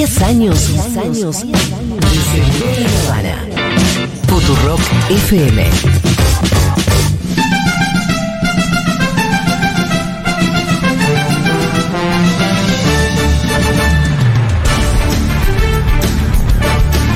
10 0.00 0.22
años, 0.22 0.68
10 0.68 0.96
años, 0.96 1.44
10 1.44 1.54
años. 3.10 3.36
Futurock 4.26 4.80
FM. 5.10 5.68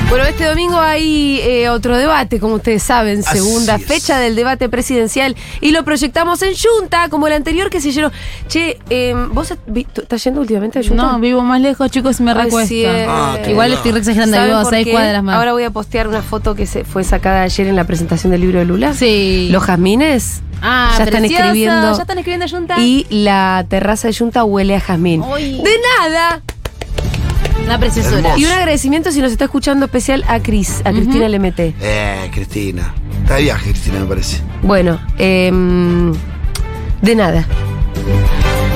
Bueno, 0.09 0.25
este 0.25 0.45
domingo 0.45 0.79
hay 0.79 1.39
eh, 1.41 1.69
otro 1.69 1.97
debate, 1.97 2.39
como 2.39 2.55
ustedes 2.55 2.83
saben, 2.83 3.23
Así 3.25 3.39
segunda 3.39 3.75
es. 3.75 3.85
fecha 3.85 4.19
del 4.19 4.35
debate 4.35 4.69
presidencial 4.69 5.35
y 5.61 5.71
lo 5.71 5.83
proyectamos 5.83 6.41
en 6.43 6.53
Junta, 6.55 7.09
como 7.09 7.27
el 7.27 7.33
anterior 7.33 7.69
que 7.69 7.81
se 7.81 7.91
llenó. 7.91 8.11
Che, 8.47 8.77
eh, 8.89 9.15
¿vos 9.31 9.51
estás 9.51 10.23
yendo 10.23 10.41
últimamente 10.41 10.79
a 10.79 10.83
Junta? 10.83 10.95
No, 10.95 11.19
vivo 11.19 11.41
más 11.41 11.59
lejos, 11.59 11.89
chicos, 11.89 12.19
y 12.19 12.23
me 12.23 12.31
eh. 12.31 13.05
Ah, 13.09 13.37
Igual 13.47 13.73
estoy 13.73 13.91
re 13.91 13.99
exagerando, 13.99 14.35
¿Saben 14.35 14.51
vivo 14.51 14.59
a 14.59 14.69
seis 14.69 14.87
cuadras 14.89 15.23
más. 15.23 15.35
Ahora 15.35 15.53
voy 15.53 15.63
a 15.63 15.71
postear 15.71 16.07
una 16.07 16.21
foto 16.21 16.55
que 16.55 16.67
se 16.67 16.85
fue 16.85 17.03
sacada 17.03 17.41
ayer 17.41 17.67
en 17.67 17.75
la 17.75 17.85
presentación 17.85 18.31
del 18.31 18.41
libro 18.41 18.59
de 18.59 18.65
Lula. 18.65 18.93
Sí. 18.93 19.49
Los 19.51 19.63
jazmines 19.63 20.41
ah, 20.61 20.93
ya 20.97 21.03
están 21.05 21.21
precioso, 21.21 21.43
escribiendo. 21.43 21.93
Ya 21.93 22.01
están 22.01 22.17
escribiendo 22.19 22.47
Junta. 22.47 22.79
y 22.79 23.07
la 23.09 23.65
terraza 23.67 24.07
de 24.07 24.13
Junta 24.13 24.43
huele 24.43 24.75
a 24.75 24.79
jazmín. 24.79 25.21
De 25.21 25.79
nada. 25.99 26.41
Una 27.65 27.79
preciosura. 27.79 28.17
Hermoso. 28.17 28.37
Y 28.37 28.45
un 28.45 28.51
agradecimiento 28.51 29.11
si 29.11 29.21
nos 29.21 29.31
está 29.31 29.45
escuchando 29.45 29.85
especial 29.85 30.23
a 30.27 30.39
Cris, 30.39 30.81
a 30.85 30.91
Cristina 30.91 31.27
LMT. 31.27 31.59
Eh, 31.81 32.29
Cristina. 32.33 32.93
Está 33.23 33.35
de 33.35 33.43
viaje, 33.43 33.71
Cristina, 33.71 33.99
me 34.01 34.05
parece. 34.05 34.37
Bueno, 34.61 34.99
em, 35.17 36.13
de 37.01 37.15
nada. 37.15 37.47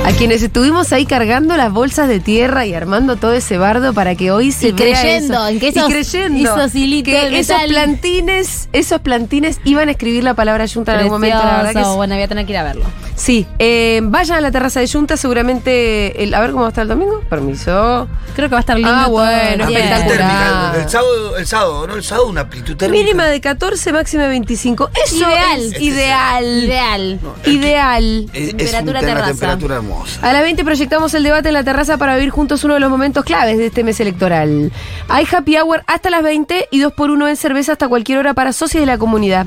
A 0.05 0.11
quienes 0.13 0.41
estuvimos 0.41 0.91
ahí 0.91 1.05
cargando 1.05 1.55
las 1.55 1.71
bolsas 1.71 2.07
de 2.09 2.19
tierra 2.19 2.65
y 2.65 2.73
armando 2.73 3.15
todo 3.17 3.33
ese 3.33 3.57
bardo 3.57 3.93
para 3.93 4.15
que 4.15 4.31
hoy 4.31 4.51
se 4.51 4.69
Y 4.69 4.71
vea 4.71 4.99
creyendo 5.01 5.33
eso. 5.35 5.47
en 5.47 5.59
que 5.59 5.67
y 5.67 5.69
esos- 5.69 5.85
creyendo 5.87 6.39
esos 6.55 6.71
que 7.03 7.39
esos 7.39 7.61
plantines, 7.67 8.69
esos 8.73 9.01
plantines 9.01 9.59
iban 9.65 9.87
a 9.87 9.91
escribir 9.91 10.23
la 10.23 10.33
palabra 10.33 10.65
Junta 10.67 10.93
en 10.93 10.97
algún 10.99 11.11
momento. 11.13 11.37
La 11.37 11.57
verdad 11.63 11.73
que. 11.83 11.95
Bueno, 11.95 12.15
voy 12.15 12.23
a 12.23 12.27
tener 12.27 12.45
que 12.45 12.51
ir 12.53 12.57
a 12.57 12.63
verlo. 12.63 12.85
Sí, 13.15 13.45
eh, 13.59 13.99
vayan 14.03 14.37
a 14.37 14.41
la 14.41 14.51
terraza 14.51 14.79
de 14.79 14.87
Junta, 14.87 15.15
seguramente. 15.15 16.23
el- 16.23 16.33
a 16.33 16.39
ver 16.41 16.51
cómo 16.51 16.61
va 16.61 16.67
a 16.67 16.69
estar 16.69 16.81
el 16.83 16.87
domingo. 16.89 17.21
Permiso. 17.29 18.07
Creo 18.35 18.49
que 18.49 18.53
va 18.53 18.59
a 18.59 18.61
estar 18.61 18.77
lindo. 18.77 18.91
Ah, 18.93 19.03
todo 19.05 19.11
bueno, 19.11 19.67
día. 19.67 19.77
espectacular. 19.79 20.07
térmica. 20.17 20.71
El, 20.75 20.81
el 20.81 20.89
sábado, 20.89 21.37
el 21.37 21.47
sábado, 21.47 21.87
¿no? 21.87 21.95
El 21.95 22.03
sábado 22.03 22.27
una 22.29 22.41
amplitud 22.41 22.75
térmica. 22.77 23.03
Mínima 23.03 23.25
de 23.27 23.41
14, 23.41 23.93
máxima 23.93 24.23
de 24.23 24.29
25. 24.29 24.89
Eso 25.05 25.17
Ideal. 25.17 25.61
es 25.61 25.81
ideal. 25.81 26.45
Ideal. 26.63 27.19
Ideal. 27.45 28.29
Es, 28.33 28.41
es 28.49 28.57
Temperatura 28.57 28.99
terraza. 29.01 29.27
temperatura 29.27 29.81
hermosa. 29.89 30.19
A 30.27 30.33
las 30.33 30.41
20 30.43 30.63
proyectamos 30.63 31.13
el 31.13 31.23
debate 31.23 31.49
en 31.49 31.53
la 31.53 31.63
terraza 31.63 31.97
para 31.97 32.15
vivir 32.15 32.29
juntos 32.29 32.63
uno 32.63 32.75
de 32.75 32.79
los 32.79 32.89
momentos 32.89 33.23
claves 33.25 33.57
de 33.57 33.67
este 33.67 33.83
mes 33.83 33.99
electoral. 33.99 34.71
Hay 35.07 35.25
happy 35.31 35.57
hour 35.57 35.83
hasta 35.87 36.09
las 36.09 36.23
20 36.23 36.67
y 36.71 36.79
2 36.79 36.93
por 36.93 37.09
1 37.11 37.27
en 37.27 37.35
cerveza 37.35 37.73
hasta 37.73 37.87
cualquier 37.87 38.19
hora 38.19 38.33
para 38.33 38.53
socios 38.53 38.81
de 38.81 38.85
la 38.87 38.97
comunidad. 38.97 39.45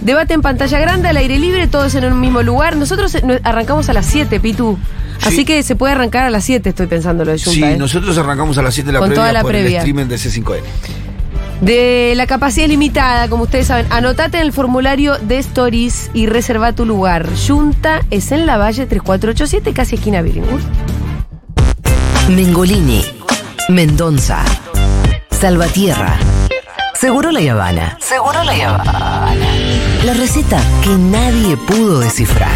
Debate 0.00 0.34
en 0.34 0.42
pantalla 0.42 0.78
grande, 0.78 1.08
al 1.08 1.16
aire 1.16 1.38
libre, 1.38 1.66
todos 1.66 1.94
en 1.94 2.04
un 2.04 2.20
mismo 2.20 2.42
lugar. 2.42 2.76
Nosotros 2.76 3.14
eh, 3.14 3.40
arrancamos 3.42 3.88
a 3.88 3.92
las 3.92 4.06
7, 4.06 4.38
Pitu. 4.40 4.78
Sí. 5.18 5.28
Así 5.28 5.44
que 5.44 5.62
se 5.64 5.74
puede 5.74 5.94
arrancar 5.94 6.24
a 6.24 6.30
las 6.30 6.44
7, 6.44 6.68
estoy 6.68 6.86
pensando 6.86 7.24
lo 7.24 7.32
de 7.32 7.38
Junta. 7.38 7.50
Sí, 7.52 7.64
¿eh? 7.64 7.76
nosotros 7.76 8.16
arrancamos 8.18 8.56
a 8.58 8.62
las 8.62 8.74
7 8.74 8.86
de 8.86 8.92
la 8.92 8.98
Con 9.00 9.08
previa 9.08 9.20
toda 9.22 9.32
la 9.32 9.40
por 9.42 9.50
previa. 9.50 9.82
el 9.82 9.88
streaming 9.88 10.06
de 10.06 10.16
C5N. 10.16 10.62
De 11.60 12.12
la 12.16 12.26
capacidad 12.26 12.68
limitada, 12.68 13.28
como 13.28 13.44
ustedes 13.44 13.66
saben, 13.66 13.86
anotate 13.90 14.38
en 14.38 14.44
el 14.44 14.52
formulario 14.52 15.18
de 15.18 15.38
Stories 15.38 16.10
y 16.14 16.26
reserva 16.26 16.72
tu 16.72 16.86
lugar. 16.86 17.28
Junta 17.46 18.00
es 18.10 18.30
en 18.32 18.46
la 18.46 18.56
Valle 18.58 18.86
3487, 18.86 19.72
casi 19.72 19.96
esquina 19.96 20.22
Billinghurst. 20.22 20.68
Mengolini, 22.28 23.04
Mendoza, 23.68 24.44
Salvatierra, 25.30 26.18
Seguro 26.98 27.30
la 27.30 27.40
Habana. 27.52 27.96
Seguro 28.00 28.42
la 28.42 28.52
Habana. 28.52 29.34
La 30.04 30.14
receta 30.14 30.60
que 30.82 30.90
nadie 30.90 31.56
pudo 31.56 32.00
descifrar. 32.00 32.50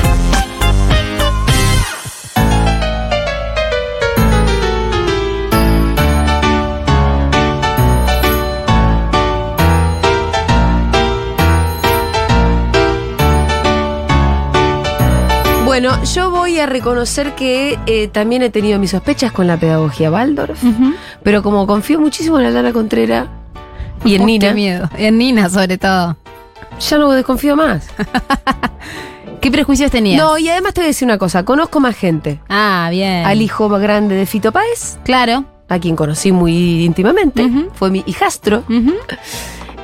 Bueno, 15.82 16.04
yo 16.04 16.31
voy 16.31 16.60
a 16.60 16.66
reconocer 16.66 17.34
que 17.34 17.76
eh, 17.87 18.06
también 18.06 18.43
he 18.43 18.50
tenido 18.50 18.78
mis 18.78 18.93
sospechas 18.93 19.32
con 19.32 19.48
la 19.48 19.56
pedagogía 19.56 20.12
Waldorf, 20.12 20.62
pero 21.25 21.43
como 21.43 21.66
confío 21.66 21.98
muchísimo 21.98 22.38
en 22.38 22.47
Alana 22.47 22.72
Contrera 22.72 23.26
y 24.04 24.15
en 24.15 24.25
Nina, 24.25 24.50
Qué 24.50 24.54
miedo. 24.54 24.88
En 24.97 25.19
Nina, 25.19 25.50
sobre 25.50 25.78
todo. 25.78 26.16
ya 26.78 26.98
no 26.98 27.10
desconfío 27.10 27.56
más. 27.56 27.88
¿Qué 29.41 29.50
prejuicios 29.50 29.91
tenías? 29.91 30.22
No, 30.22 30.38
y 30.38 30.48
además 30.50 30.72
te 30.75 30.82
voy 30.82 30.84
a 30.84 30.88
decir 30.91 31.04
una 31.09 31.19
cosa, 31.19 31.44
conozco 31.44 31.81
más 31.81 31.97
gente. 31.97 32.38
Ah, 32.48 32.87
bien. 32.92 33.26
Al 33.26 33.42
hijo 33.42 33.69
más 33.69 33.82
grande 33.82 34.15
de 34.15 34.25
Fito 34.25 34.53
Páez, 34.53 34.98
Claro. 35.03 35.47
a 35.69 35.81
quien 35.81 35.97
conocí 35.97 36.31
muy 36.31 36.84
íntimamente, 36.84 37.50
fue 37.75 37.91
mi 37.91 38.04
hijastro, 38.06 38.62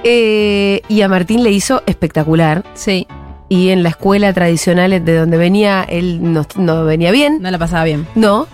eh, 0.04 0.80
y 0.86 1.02
a 1.02 1.08
Martín 1.08 1.42
le 1.42 1.50
hizo 1.50 1.82
espectacular. 1.86 2.62
Sí, 2.74 3.08
Y 3.48 3.70
en 3.70 3.82
la 3.82 3.90
escuela 3.90 4.32
tradicional 4.32 5.04
de 5.04 5.16
donde 5.16 5.36
venía, 5.36 5.82
él 5.82 6.18
no, 6.32 6.46
no 6.56 6.84
venía 6.84 7.10
bien. 7.10 7.40
no 7.40 7.50
la 7.50 7.58
pasaba 7.58 7.84
bien. 7.84 8.06
No. 8.14 8.46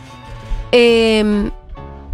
Eh, 0.70 1.50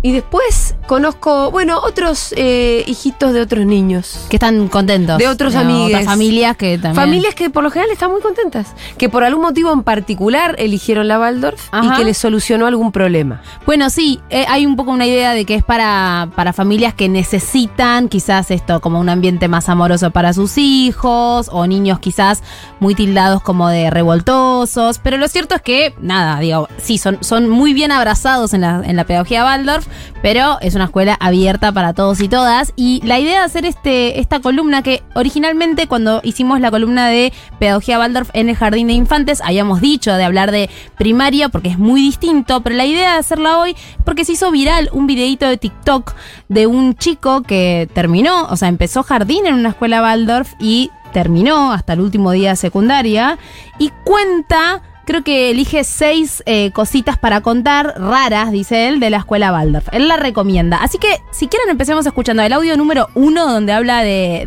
y 0.03 0.13
después 0.13 0.75
conozco, 0.87 1.51
bueno, 1.51 1.79
otros 1.79 2.35
eh, 2.37 2.85
hijitos 2.87 3.33
de 3.33 3.41
otros 3.41 3.67
niños. 3.67 4.27
Que 4.29 4.37
están 4.37 4.69
contentos. 4.69 5.19
De 5.19 5.29
otros 5.29 5.55
No. 5.55 5.85
Otras 5.85 6.05
familias 6.05 6.57
que 6.57 6.79
también. 6.79 6.95
Familias 6.95 7.35
que 7.35 7.51
por 7.51 7.63
lo 7.63 7.71
general 7.71 7.93
están 7.93 8.11
muy 8.11 8.21
contentas. 8.21 8.75
Que 8.97 9.09
por 9.09 9.25
algún 9.25 9.43
motivo 9.43 9.73
en 9.73 9.83
particular 9.83 10.55
eligieron 10.59 11.09
la 11.09 11.19
Waldorf 11.19 11.69
y 11.83 11.91
que 11.97 12.05
les 12.05 12.17
solucionó 12.19 12.67
algún 12.67 12.93
problema. 12.93 13.43
Bueno, 13.67 13.91
sí, 13.91 14.21
eh, 14.31 14.47
hay 14.49 14.67
un 14.67 14.77
poco 14.77 14.91
una 14.91 15.07
idea 15.07 15.33
de 15.33 15.45
que 15.45 15.55
es 15.55 15.65
para, 15.65 16.29
para 16.35 16.53
familias 16.53 16.95
que 16.95 17.09
necesitan 17.09 18.09
quizás 18.09 18.51
esto, 18.51 18.81
como 18.81 19.01
un 19.01 19.09
ambiente 19.09 19.49
más 19.49 19.69
amoroso 19.69 20.11
para 20.11 20.33
sus 20.33 20.57
hijos, 20.59 21.49
o 21.53 21.67
niños 21.67 21.99
quizás 21.99 22.43
muy 22.79 22.95
tildados 22.95 23.43
como 23.43 23.69
de 23.69 23.91
revoltosos, 23.91 24.99
pero 24.99 25.17
lo 25.19 25.29
cierto 25.29 25.55
es 25.55 25.63
que, 25.63 25.95
nada, 26.01 26.41
digo, 26.41 26.69
sí, 26.79 26.99
son, 26.99 27.19
son 27.21 27.49
muy 27.49 27.75
bien 27.75 27.93
abrazados 27.93 28.55
en 28.55 28.63
la, 28.63 28.83
en 28.85 28.97
la 28.97 29.05
pedagogía 29.05 29.45
Waldorf, 29.45 29.87
pero 30.23 30.59
es 30.61 30.75
una 30.75 30.85
escuela 30.85 31.17
abierta 31.21 31.73
para 31.73 31.93
todos 31.93 32.21
y 32.21 32.29
todas, 32.29 32.73
y 32.77 33.01
la 33.05 33.19
idea 33.19 33.41
de 33.41 33.45
hacer 33.47 33.65
este, 33.65 34.21
esta 34.21 34.41
columna 34.41 34.83
que 34.83 35.03
originalmente 35.15 35.87
cuando 35.87 36.21
hicimos 36.23 36.61
la 36.61 36.71
columna 36.71 37.09
de 37.09 37.33
pedagogía 37.59 37.99
Waldorf 37.99 38.31
en 38.33 38.49
el 38.49 38.57
jardín 38.57 38.89
de 38.89 38.95
infantes, 38.95 39.41
habíamos 39.43 39.81
dicho 39.81 40.13
de 40.15 40.25
hablar 40.25 40.51
de 40.51 40.71
primaria 40.97 41.49
porque 41.49 41.69
es 41.69 41.79
muy 41.79 42.01
distinto, 42.01 42.61
pero 42.63 42.77
la 42.77 42.87
idea 42.87 43.13
de 43.13 43.19
hacerla 43.19 43.59
hoy 43.59 43.77
porque 44.05 44.25
se 44.25 44.33
hizo 44.33 44.51
viral 44.51 44.91
un 44.93 45.07
videito 45.07 45.47
de 45.47 45.57
TikTok 45.57 46.15
de 46.49 46.67
un 46.67 46.95
chico 46.95 47.43
que 47.43 47.89
terminó, 47.95 48.45
o 48.47 48.57
sea, 48.57 48.69
empezó 48.69 49.03
jardín 49.03 49.47
en 49.47 49.55
una 49.55 49.71
escuela 49.71 50.03
Waldorf 50.03 50.53
y 50.59 50.91
terminó 51.13 51.73
hasta 51.73 51.95
el 51.95 52.01
último 52.01 52.33
día 52.33 52.51
de 52.51 52.57
secundaria 52.57 53.39
y 53.79 53.91
cuenta 54.05 54.83
Creo 55.11 55.25
que 55.25 55.51
elige 55.51 55.83
seis 55.83 56.41
eh, 56.47 56.71
cositas 56.71 57.19
para 57.19 57.41
contar, 57.41 57.95
raras, 57.99 58.53
dice 58.53 58.87
él, 58.87 59.01
de 59.01 59.11
la 59.11 59.17
escuela 59.17 59.53
Waldorf. 59.53 59.89
Él 59.91 60.07
la 60.07 60.17
recomienda. 60.17 60.77
Así 60.77 60.99
que, 60.99 61.09
si 61.33 61.49
quieren, 61.49 61.69
empecemos 61.69 62.07
escuchando 62.07 62.45
el 62.45 62.53
audio 62.53 62.77
número 62.77 63.09
uno, 63.17 63.53
donde 63.53 63.73
habla 63.73 64.05
de, 64.05 64.47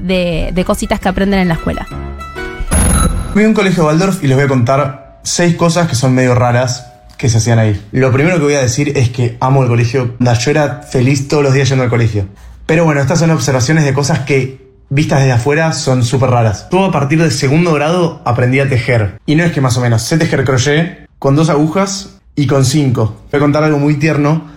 de- 0.56 0.63
cositas 0.63 1.02
que 1.02 1.09
aprenden 1.09 1.41
en 1.41 1.47
la 1.50 1.56
escuela. 1.56 1.85
Fui 3.34 3.44
a 3.44 3.47
un 3.50 3.53
colegio 3.53 3.85
Waldorf 3.88 4.23
y 4.23 4.28
les 4.28 4.38
voy 4.38 4.46
a 4.46 4.47
contar 4.47 5.19
seis 5.23 5.57
cosas 5.57 5.90
que 5.90 5.96
son 5.96 6.13
medio 6.13 6.34
raras 6.34 6.88
que 7.18 7.28
se 7.28 7.40
hacían 7.40 7.59
ahí. 7.59 7.85
Lo 7.91 8.13
primero 8.13 8.38
que 8.38 8.44
voy 8.44 8.53
a 8.53 8.62
decir 8.62 8.97
es 8.97 9.09
que 9.09 9.35
amo 9.41 9.63
el 9.63 9.68
colegio. 9.68 10.16
Yo 10.18 10.50
era 10.52 10.84
feliz 10.84 11.28
todos 11.28 11.44
los 11.44 11.53
días 11.53 11.68
yendo 11.68 11.84
al 11.84 11.90
colegio. 11.90 12.29
Pero 12.66 12.85
bueno, 12.85 13.02
estas 13.02 13.20
son 13.20 13.32
observaciones 13.32 13.84
de 13.84 13.93
cosas 13.93 14.20
que, 14.20 14.62
vistas 14.93 15.19
desde 15.19 15.34
afuera, 15.34 15.73
son 15.73 16.03
súper 16.03 16.29
raras. 16.29 16.69
Todo 16.69 16.85
a 16.85 16.91
partir 16.91 17.19
del 17.19 17.31
segundo 17.31 17.73
grado 17.73 18.22
aprendí 18.25 18.59
a 18.59 18.69
tejer. 18.69 19.19
Y 19.25 19.35
no 19.35 19.43
es 19.43 19.51
que 19.51 19.61
más 19.61 19.75
o 19.78 19.81
menos, 19.81 20.03
sé 20.03 20.17
tejer 20.17 20.43
crochet 20.43 21.09
con 21.17 21.35
dos 21.35 21.49
agujas 21.49 22.19
y 22.35 22.47
con 22.47 22.63
cinco. 22.63 23.16
Voy 23.31 23.37
a 23.37 23.41
contar 23.41 23.63
algo 23.63 23.79
muy 23.79 23.95
tierno. 23.95 24.51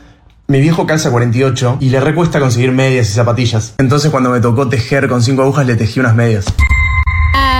Mi 0.48 0.60
viejo 0.60 0.86
calza 0.86 1.10
48 1.10 1.78
y 1.80 1.88
le 1.88 2.00
recuesta 2.00 2.38
conseguir 2.38 2.70
medias 2.70 3.10
y 3.10 3.12
zapatillas. 3.14 3.74
Entonces 3.78 4.10
cuando 4.10 4.30
me 4.30 4.40
tocó 4.40 4.68
tejer 4.68 5.08
con 5.08 5.22
cinco 5.22 5.42
agujas 5.42 5.66
le 5.66 5.74
tejí 5.74 6.00
unas 6.00 6.14
medias. 6.14 6.44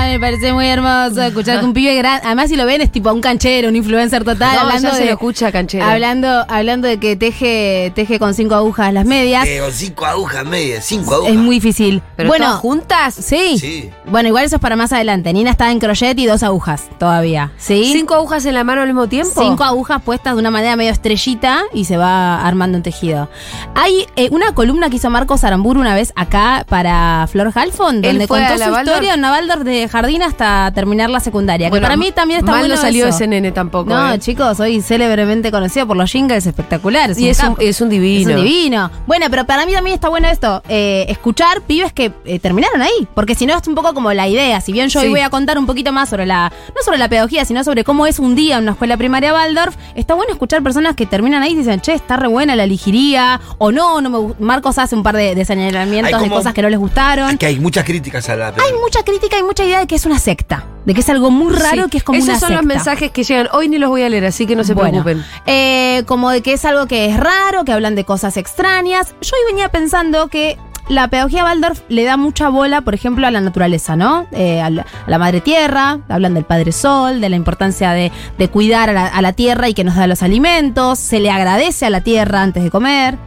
Me 0.07 0.21
parece 0.21 0.53
muy 0.53 0.67
hermoso 0.67 1.23
escuchar 1.23 1.61
que 1.61 1.65
un 1.67 1.73
pibe 1.73 1.95
grande. 1.95 2.23
Además, 2.25 2.49
si 2.49 2.57
lo 2.57 2.65
ven, 2.65 2.81
es 2.81 2.91
tipo 2.91 3.13
un 3.13 3.21
canchero, 3.21 3.69
un 3.69 3.77
influencer 3.77 4.25
total. 4.25 4.55
No, 4.55 4.61
hablando 4.61 4.89
ya 4.89 4.95
se 4.95 5.01
de, 5.01 5.07
lo 5.07 5.13
escucha, 5.13 5.53
canchero. 5.53 5.85
Hablando, 5.85 6.45
hablando 6.49 6.89
de 6.89 6.99
que 6.99 7.17
teje, 7.17 7.93
teje 7.95 8.19
con 8.19 8.35
cinco 8.35 8.55
agujas 8.55 8.93
las 8.93 9.05
medias. 9.05 9.47
Eh, 9.47 9.61
con 9.61 9.73
cinco 9.73 10.07
agujas 10.07 10.45
medias, 10.45 10.85
cinco 10.85 11.15
agujas. 11.15 11.33
es 11.33 11.39
muy 11.39 11.57
difícil. 11.57 12.03
¿Pero 12.17 12.29
bueno, 12.29 12.47
todas 12.47 12.61
juntas? 12.61 13.15
sí. 13.15 13.59
Sí. 13.59 13.91
Bueno, 14.09 14.29
igual 14.29 14.45
eso 14.45 14.57
es 14.57 14.63
para 14.63 14.77
más 14.77 14.93
adelante. 14.93 15.33
Nina 15.33 15.51
está 15.51 15.71
en 15.73 15.81
crochet 15.81 16.17
y 16.19 16.27
dos 16.27 16.43
agujas 16.43 16.85
todavía. 16.99 17.53
¿Sí? 17.57 17.91
¿Cinco 17.93 18.15
agujas 18.15 18.45
en 18.47 18.55
la 18.55 18.63
mano 18.63 18.83
al 18.83 18.87
mismo 18.87 19.09
tiempo? 19.09 19.43
Cinco 19.43 19.65
agujas 19.65 20.01
puestas 20.03 20.35
de 20.35 20.41
una 20.41 20.51
manera 20.51 20.77
medio 20.77 20.93
estrellita 20.93 21.65
y 21.73 21.85
se 21.87 21.97
va 21.97 22.47
armando 22.47 22.77
un 22.77 22.83
tejido. 22.83 23.29
Hay 23.75 24.07
eh, 24.15 24.29
una 24.31 24.55
columna 24.55 24.91
que 24.91 24.97
hizo 24.97 25.11
Marcos 25.11 25.43
Aramburu 25.43 25.81
una 25.81 25.95
vez 25.95 26.13
acá 26.15 26.65
para 26.69 27.27
Flor 27.31 27.51
Halfon, 27.55 28.01
donde 28.01 28.29
contó 28.29 28.57
su 28.59 28.71
historia 28.71 29.15
en 29.15 29.21
una 29.21 29.33
Waldorf 29.33 29.63
de 29.63 29.89
jardín 29.97 30.23
hasta 30.23 30.71
terminar 30.75 31.11
la 31.11 31.21
secundaria. 31.21 31.69
Bueno, 31.69 31.81
que 31.81 31.87
para 31.87 31.97
mí 31.97 32.13
también 32.13 32.41
está 32.41 32.53
mal 32.53 32.61
bueno 32.61 32.75
no 32.75 32.81
salió 32.81 33.07
eso. 33.07 33.17
ese 33.17 33.27
nene 33.27 33.53
tampoco. 33.53 33.91
No, 33.91 34.13
¿eh? 34.13 34.19
chicos, 34.19 34.57
soy 34.57 34.81
célebremente 34.83 35.51
conocido 35.51 35.87
por 35.87 35.97
los 35.97 36.11
jingles 36.11 36.47
espectaculares. 36.47 37.19
Y 37.19 37.29
es 37.29 37.41
un, 37.41 37.51
capo. 37.51 37.63
es 37.63 37.81
un 37.81 37.89
divino. 37.89 38.31
Es 38.31 38.37
un 38.37 38.45
divino. 38.45 38.91
Bueno, 39.07 39.27
pero 39.31 39.47
para 39.47 39.65
mí 39.67 39.73
también 39.73 39.95
está 39.95 40.09
bueno 40.09 40.29
esto, 40.29 40.63
eh, 40.69 41.07
escuchar 41.09 41.63
pibes 41.63 41.93
que 41.93 42.13
eh, 42.25 42.39
terminaron 42.39 42.83
ahí, 42.83 43.09
porque 43.15 43.35
si 43.35 43.47
no 43.47 43.57
es 43.57 43.67
un 43.67 43.75
poco 43.75 43.95
como 43.95 44.13
la 44.13 44.29
idea. 44.29 44.61
Si 44.61 44.73
bien 44.73 44.89
yo 44.89 45.01
hoy 45.01 45.09
voy 45.09 45.21
a 45.21 45.31
contar 45.31 45.59
un 45.59 45.67
poquito 45.67 45.93
más 45.93 46.09
sobre 46.09 46.27
la, 46.27 46.53
no 46.75 46.83
sobre 46.83 46.99
la 46.99 47.09
pedagogía, 47.09 47.45
sino 47.45 47.65
sobre 47.65 47.85
cómo 47.85 48.07
es 48.07 48.19
un 48.19 48.35
día 48.35 48.57
en 48.57 48.65
una 48.65 48.73
escuela 48.73 48.97
primaria 48.97 49.33
Waldorf, 49.33 49.77
está 49.95 50.15
bueno 50.15 50.33
escuchar 50.33 50.63
personas 50.63 50.95
que 50.95 51.07
terminan 51.07 51.43
ahí 51.43 51.53
y 51.53 51.57
dicen, 51.57 51.81
che, 51.81 51.95
está 51.95 52.17
re 52.17 52.29
buena, 52.29 52.55
la 52.55 52.65
elegiría, 52.65 53.41
o 53.59 53.73
no, 53.73 54.01
no 54.01 54.11
me 54.11 54.35
Marcos 54.39 54.79
hace 54.79 54.95
un 54.95 55.03
par 55.03 55.17
de, 55.17 55.35
de 55.35 55.45
señalamientos 55.45 56.21
de 56.21 56.29
cosas 56.29 56.53
que 56.53 56.63
no 56.63 56.69
les 56.69 56.79
gustaron. 56.79 57.39
Que 57.39 57.47
hay 57.47 57.59
muchas 57.59 57.85
críticas 57.85 58.29
a 58.29 58.37
la 58.37 58.49
Hay 58.49 58.73
mucha 58.81 59.03
crítica 59.03 59.39
y 59.39 59.43
mucha 59.43 59.65
idea 59.65 59.81
de 59.81 59.86
que 59.87 59.95
es 59.97 60.07
una 60.07 60.19
secta, 60.19 60.65
de 60.85 60.95
que 60.95 61.01
es 61.01 61.09
algo 61.09 61.31
muy 61.31 61.53
raro, 61.55 61.85
Sí. 61.85 61.91
que 61.91 61.99
es 61.99 62.05
como 62.05 62.19
Esos 62.19 62.29
una 62.31 62.39
son 62.41 62.49
secta. 62.49 62.63
los 62.63 62.67
mensajes 62.67 63.11
que 63.11 63.25
llegan. 63.25 63.49
Hoy 63.53 63.69
ni 63.69 63.79
los 63.79 63.91
voy 63.91 64.03
a 64.03 64.09
leer, 64.09 64.25
así 64.27 64.47
que 64.47 64.57
no 64.57 64.65
se 64.65 64.75
Bueno, 64.75 65.03
preocupen. 65.03 65.25
eh, 65.47 66.03
como 66.07 66.31
de 66.31 66.43
que 66.43 66.53
es 66.55 66.65
algo 66.65 66.87
que 66.87 67.07
es 67.07 67.17
raro, 67.19 67.65
que 67.65 67.73
hablan 67.73 67.95
de 67.95 68.05
cosas 68.05 68.37
extrañas. 68.37 69.15
Yo 69.21 69.31
hoy 69.37 69.53
venía 69.53 69.69
pensando 69.69 70.29
que 70.29 70.59
la 70.89 71.09
pedagogía 71.09 71.43
Waldorf 71.45 71.81
le 71.89 72.05
da 72.05 72.17
mucha 72.17 72.49
bola, 72.49 72.81
por 72.83 72.95
ejemplo, 72.95 73.27
a 73.27 73.31
la 73.33 73.41
naturaleza, 73.41 73.97
¿no? 73.97 74.29
Eh, 74.31 74.61
a, 74.61 74.71
la, 74.71 74.83
a 74.83 75.11
la 75.11 75.19
madre 75.19 75.41
tierra, 75.41 75.99
hablan 76.09 76.35
del 76.35 76.45
padre 76.45 76.71
sol, 76.71 77.21
de 77.21 77.29
la 77.29 77.35
importancia 77.35 77.91
de, 77.91 78.13
de 78.39 78.49
cuidar 78.49 78.91
a 78.91 78.93
la, 78.93 79.07
a 79.07 79.21
la 79.23 79.33
tierra 79.33 79.69
y 79.69 79.75
que 79.75 79.83
nos 79.83 79.97
da 79.97 80.07
los 80.07 80.23
alimentos, 80.23 81.01
se 81.01 81.19
le 81.19 81.31
agradece 81.31 81.87
a 81.87 81.91
la 81.91 82.03
tierra 82.03 82.43
antes 82.43 82.63
de 82.63 82.71
comer. 82.71 83.19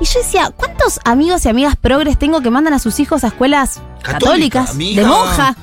Y 0.00 0.04
yo 0.04 0.18
decía, 0.20 0.50
¿cuántos 0.54 0.98
amigos 1.04 1.46
y 1.46 1.48
amigas 1.48 1.76
progres 1.76 2.18
tengo 2.18 2.40
que 2.42 2.50
mandan 2.50 2.74
a 2.74 2.78
sus 2.80 2.98
hijos 3.00 3.22
a 3.24 3.28
escuelas 3.28 3.80
Católica, 4.02 4.18
católicas, 4.18 4.70
amiga. 4.72 5.02
de 5.02 5.08
monja? 5.08 5.56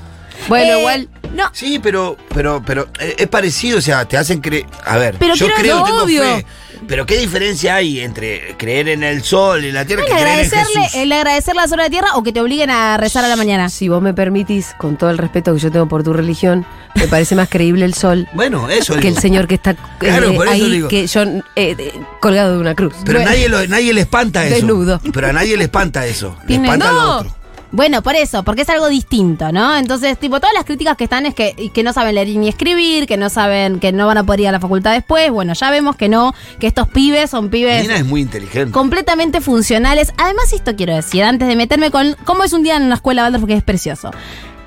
Bueno, 0.47 0.73
Eh, 0.73 0.79
igual. 0.79 1.09
No, 1.33 1.49
Sí, 1.51 1.79
pero, 1.81 2.15
pero, 2.33 2.61
pero 2.65 2.87
eh, 2.99 3.15
es 3.17 3.27
parecido, 3.27 3.79
o 3.79 3.81
sea, 3.81 4.05
te 4.07 4.17
hacen 4.17 4.39
creer. 4.39 4.65
A 4.85 4.97
ver, 4.97 5.15
Pero 5.17 5.33
yo 5.35 5.47
creo, 5.57 5.83
tengo 5.83 6.03
obvio. 6.03 6.21
fe. 6.21 6.45
Pero 6.85 7.05
¿qué 7.05 7.17
diferencia 7.17 7.75
hay 7.75 8.01
entre 8.01 8.55
creer 8.57 8.89
en 8.89 9.03
el 9.03 9.23
sol 9.23 9.63
y 9.63 9.71
la 9.71 9.85
tierra 9.85 10.03
que 10.05 10.11
creer 10.11 10.39
en 10.39 10.49
Jesús? 10.51 10.93
el 10.95 11.11
agradecer 11.13 11.55
la 11.55 11.65
sola 11.67 11.83
de 11.83 11.89
tierra 11.89 12.09
o 12.15 12.23
que 12.23 12.33
te 12.33 12.41
obliguen 12.41 12.69
a 12.69 12.97
rezar 12.97 13.23
a 13.23 13.29
la 13.29 13.37
mañana. 13.37 13.69
Si 13.69 13.87
vos 13.87 14.01
me 14.01 14.13
permitís, 14.13 14.75
con 14.77 14.97
todo 14.97 15.09
el 15.09 15.17
respeto 15.17 15.53
que 15.53 15.59
yo 15.61 15.71
tengo 15.71 15.87
por 15.87 16.03
tu 16.03 16.11
religión, 16.11 16.65
me 16.95 17.07
parece 17.07 17.35
más 17.35 17.47
creíble 17.47 17.85
el 17.85 17.93
sol 17.93 18.27
Bueno, 18.33 18.69
eso 18.69 18.95
que 18.95 18.99
digo. 18.99 19.15
el 19.15 19.21
señor 19.21 19.47
que 19.47 19.55
está 19.55 19.71
eh, 19.71 19.77
Claro, 19.97 20.33
por 20.35 20.45
eso 20.45 20.53
ahí, 20.55 20.69
digo. 20.69 20.87
que 20.89 21.07
yo 21.07 21.21
eh, 21.21 21.41
eh, 21.55 21.93
colgado 22.19 22.53
de 22.55 22.59
una 22.59 22.75
cruz. 22.75 22.93
Pero 23.05 23.19
Bueno. 23.19 23.31
nadie, 23.31 23.47
lo- 23.49 23.65
nadie 23.67 23.93
le 23.93 24.01
espanta 24.01 24.45
eso. 24.45 24.55
Desnudo. 24.55 25.01
Pero 25.13 25.27
a 25.29 25.33
nadie 25.33 25.55
le 25.55 25.63
espanta 25.63 26.05
eso. 26.05 26.35
Le 26.47 26.55
espanta 26.55 26.91
¡No! 26.91 26.93
lo 26.93 27.17
otro. 27.19 27.35
Bueno, 27.73 28.03
por 28.03 28.15
eso, 28.15 28.43
porque 28.43 28.61
es 28.61 28.69
algo 28.69 28.87
distinto, 28.87 29.51
¿no? 29.51 29.75
Entonces, 29.75 30.19
tipo, 30.19 30.39
todas 30.39 30.53
las 30.53 30.63
críticas 30.63 30.95
que 30.95 31.05
están 31.05 31.25
es 31.25 31.33
que, 31.33 31.71
que 31.73 31.81
no 31.81 31.91
saben 31.91 32.13
leer 32.13 32.27
ni 32.27 32.47
escribir, 32.47 33.07
que 33.07 33.17
no 33.17 33.31
saben, 33.31 33.79
que 33.79 33.91
no 33.91 34.05
van 34.05 34.19
a 34.19 34.23
poder 34.23 34.41
ir 34.41 34.47
a 34.49 34.51
la 34.51 34.59
facultad 34.59 34.93
después. 34.93 35.31
Bueno, 35.31 35.53
ya 35.53 35.71
vemos 35.71 35.95
que 35.95 36.07
no, 36.07 36.35
que 36.59 36.67
estos 36.67 36.87
pibes 36.87 37.31
son 37.31 37.49
pibes 37.49 37.81
Nina 37.81 37.97
es 37.97 38.05
muy 38.05 38.21
inteligente. 38.21 38.71
completamente 38.71 39.41
funcionales. 39.41 40.13
Además, 40.17 40.53
esto 40.53 40.75
quiero 40.75 40.93
decir, 40.95 41.23
antes 41.23 41.47
de 41.47 41.55
meterme 41.55 41.89
con 41.89 42.15
cómo 42.25 42.43
es 42.43 42.53
un 42.53 42.61
día 42.61 42.77
en 42.77 42.83
una 42.83 42.93
escuela 42.93 43.23
Waldorf, 43.23 43.41
porque 43.41 43.55
es 43.55 43.63
precioso. 43.63 44.11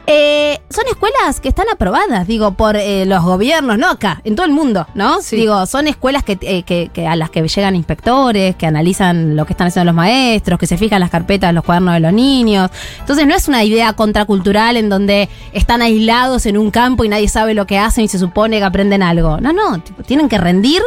Eh, 0.09 0.61
son 0.71 0.85
escuelas 0.89 1.41
que 1.41 1.49
están 1.49 1.67
aprobadas, 1.73 2.29
digo, 2.29 2.53
por 2.53 2.77
eh, 2.77 3.05
los 3.07 3.25
gobiernos, 3.25 3.77
no 3.77 3.89
acá, 3.91 4.21
en 4.23 4.37
todo 4.37 4.47
el 4.47 4.53
mundo, 4.53 4.87
¿no? 4.95 5.21
Sí. 5.21 5.35
Digo, 5.37 5.67
son 5.67 5.89
escuelas 5.89 6.23
que, 6.23 6.39
eh, 6.43 6.63
que- 6.63 6.91
que 6.93 7.09
a 7.09 7.17
las 7.17 7.31
que 7.31 7.43
llegan 7.47 7.75
inspectores, 7.75 8.55
que 8.55 8.67
analizan 8.67 9.35
lo 9.35 9.47
que 9.47 9.53
están 9.53 9.67
haciendo 9.67 9.87
los 9.87 9.97
maestros, 9.97 10.61
que 10.61 10.67
se 10.69 10.79
fijan 10.79 11.01
las 11.01 11.11
carpetas, 11.11 11.53
los 11.53 11.65
cuadernos 11.65 11.95
de 11.95 12.01
los 12.01 12.13
niños. 12.13 12.71
Entonces 13.01 13.27
no 13.27 13.35
es 13.35 13.49
una 13.49 13.65
idea 13.65 13.95
contracultural 13.95 14.77
en 14.77 14.89
donde 14.89 15.29
están 15.53 15.83
aislados 15.83 16.47
en 16.47 16.57
un 16.57 16.71
campo 16.71 17.05
y 17.05 17.09
nadie 17.09 17.29
sabe 17.29 17.55
lo 17.55 17.67
que 17.67 17.79
hacen 17.79 18.05
y 18.05 18.09
se 18.09 18.19
supone 18.21 18.59
que 18.59 18.65
aprenden 18.65 19.03
algo. 19.03 19.41
No, 19.41 19.53
no, 19.53 19.81
tipo, 19.81 20.05
tienen 20.05 20.29
que 20.29 20.39
rendir. 20.39 20.83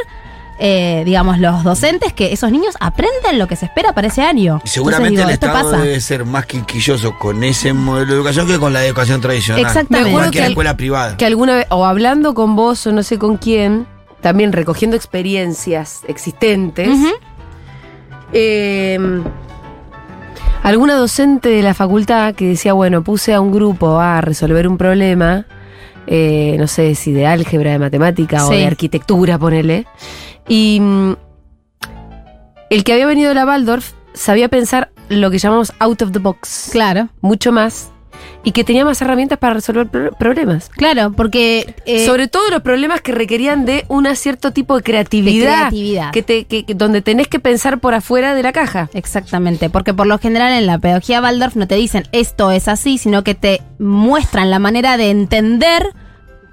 Eh, 0.59 1.03
digamos, 1.05 1.39
los 1.39 1.63
docentes 1.63 2.11
que 2.13 2.33
esos 2.33 2.51
niños 2.51 2.75
aprenden 2.81 3.39
lo 3.39 3.47
que 3.47 3.55
se 3.55 3.65
espera 3.65 3.93
para 3.93 4.07
ese 4.07 4.21
año. 4.21 4.61
Y 4.65 4.67
Seguramente 4.67 5.21
Entonces, 5.21 5.39
digo, 5.39 5.49
el 5.51 5.53
Estado 5.53 5.71
pasa. 5.71 5.83
debe 5.83 6.01
ser 6.01 6.25
más 6.25 6.45
quisquilloso 6.45 7.17
con 7.17 7.43
ese 7.43 7.71
modelo 7.73 8.07
de 8.11 8.17
educación 8.17 8.45
que 8.47 8.59
con 8.59 8.73
la 8.73 8.83
educación 8.85 9.21
tradicional. 9.21 9.65
Exactamente. 9.65 10.11
Cualquier 10.11 10.31
que 10.41 10.45
al- 10.45 10.51
escuela 10.51 10.75
privada. 10.77 11.17
Que 11.17 11.25
alguna 11.25 11.55
vez, 11.55 11.67
o 11.69 11.85
hablando 11.85 12.33
con 12.33 12.55
vos 12.57 12.85
o 12.87 12.91
no 12.91 13.03
sé 13.03 13.17
con 13.17 13.37
quién, 13.37 13.87
también 14.21 14.51
recogiendo 14.51 14.97
experiencias 14.97 16.01
existentes, 16.09 16.89
eh, 18.33 18.99
alguna 20.63 20.95
docente 20.95 21.49
de 21.49 21.61
la 21.63 21.73
facultad 21.73 22.35
que 22.35 22.49
decía, 22.49 22.73
bueno, 22.73 23.03
puse 23.03 23.33
a 23.33 23.41
un 23.41 23.51
grupo 23.51 23.99
a 23.99 24.21
resolver 24.21 24.67
un 24.67 24.77
problema, 24.77 25.45
eh, 26.07 26.55
no 26.59 26.67
sé 26.67 26.95
si 26.95 27.11
de 27.11 27.25
álgebra, 27.27 27.71
de 27.71 27.79
matemática 27.79 28.45
o 28.45 28.49
de 28.49 28.65
arquitectura, 28.65 29.37
ponele, 29.37 29.85
y 30.49 30.79
mm, 30.81 31.13
el 32.69 32.83
que 32.83 32.93
había 32.93 33.05
venido 33.05 33.29
de 33.29 33.35
la 33.35 33.45
Waldorf 33.45 33.93
sabía 34.13 34.49
pensar 34.49 34.91
lo 35.07 35.31
que 35.31 35.37
llamamos 35.39 35.73
out 35.79 36.01
of 36.01 36.11
the 36.11 36.19
box, 36.19 36.69
Claro, 36.71 37.09
mucho 37.21 37.51
más, 37.51 37.89
y 38.43 38.51
que 38.51 38.63
tenía 38.63 38.85
más 38.85 39.01
herramientas 39.01 39.37
para 39.39 39.55
resolver 39.55 39.87
pro- 39.87 40.11
problemas. 40.11 40.69
claro, 40.69 41.11
porque... 41.13 41.73
eh, 41.85 42.05
Sobre 42.05 42.27
todo 42.27 42.49
los 42.51 42.61
problemas 42.61 43.01
que 43.01 43.11
requerían 43.11 43.65
de 43.65 43.85
un 43.87 44.05
cierto 44.15 44.51
tipo 44.51 44.75
de 44.75 44.83
creatividad. 44.83 45.45
De 45.47 45.55
creatividad. 45.69 46.11
Que 46.11 46.21
te, 46.23 46.45
que- 46.45 46.65
que- 46.65 46.73
donde 46.75 47.01
tenés 47.01 47.27
que 47.27 47.39
pensar 47.39 47.79
por 47.79 47.93
afuera 47.95 48.35
de 48.35 48.43
la 48.43 48.51
caja. 48.51 48.89
Exactamente, 48.93 49.69
porque 49.69 49.93
por 49.93 50.05
lo 50.05 50.19
general 50.19 50.53
en 50.53 50.67
la 50.67 50.77
pedagogía 50.77 51.21
Waldorf 51.21 51.55
no 51.55 51.67
te 51.67 51.75
dicen 51.75 52.03
esto 52.11 52.51
es 52.51 52.67
así, 52.67 52.97
sino 52.97 53.23
que 53.23 53.33
te 53.35 53.61
muestran 53.79 54.51
la 54.51 54.59
manera 54.59 54.97
de 54.97 55.09
entender 55.09 55.87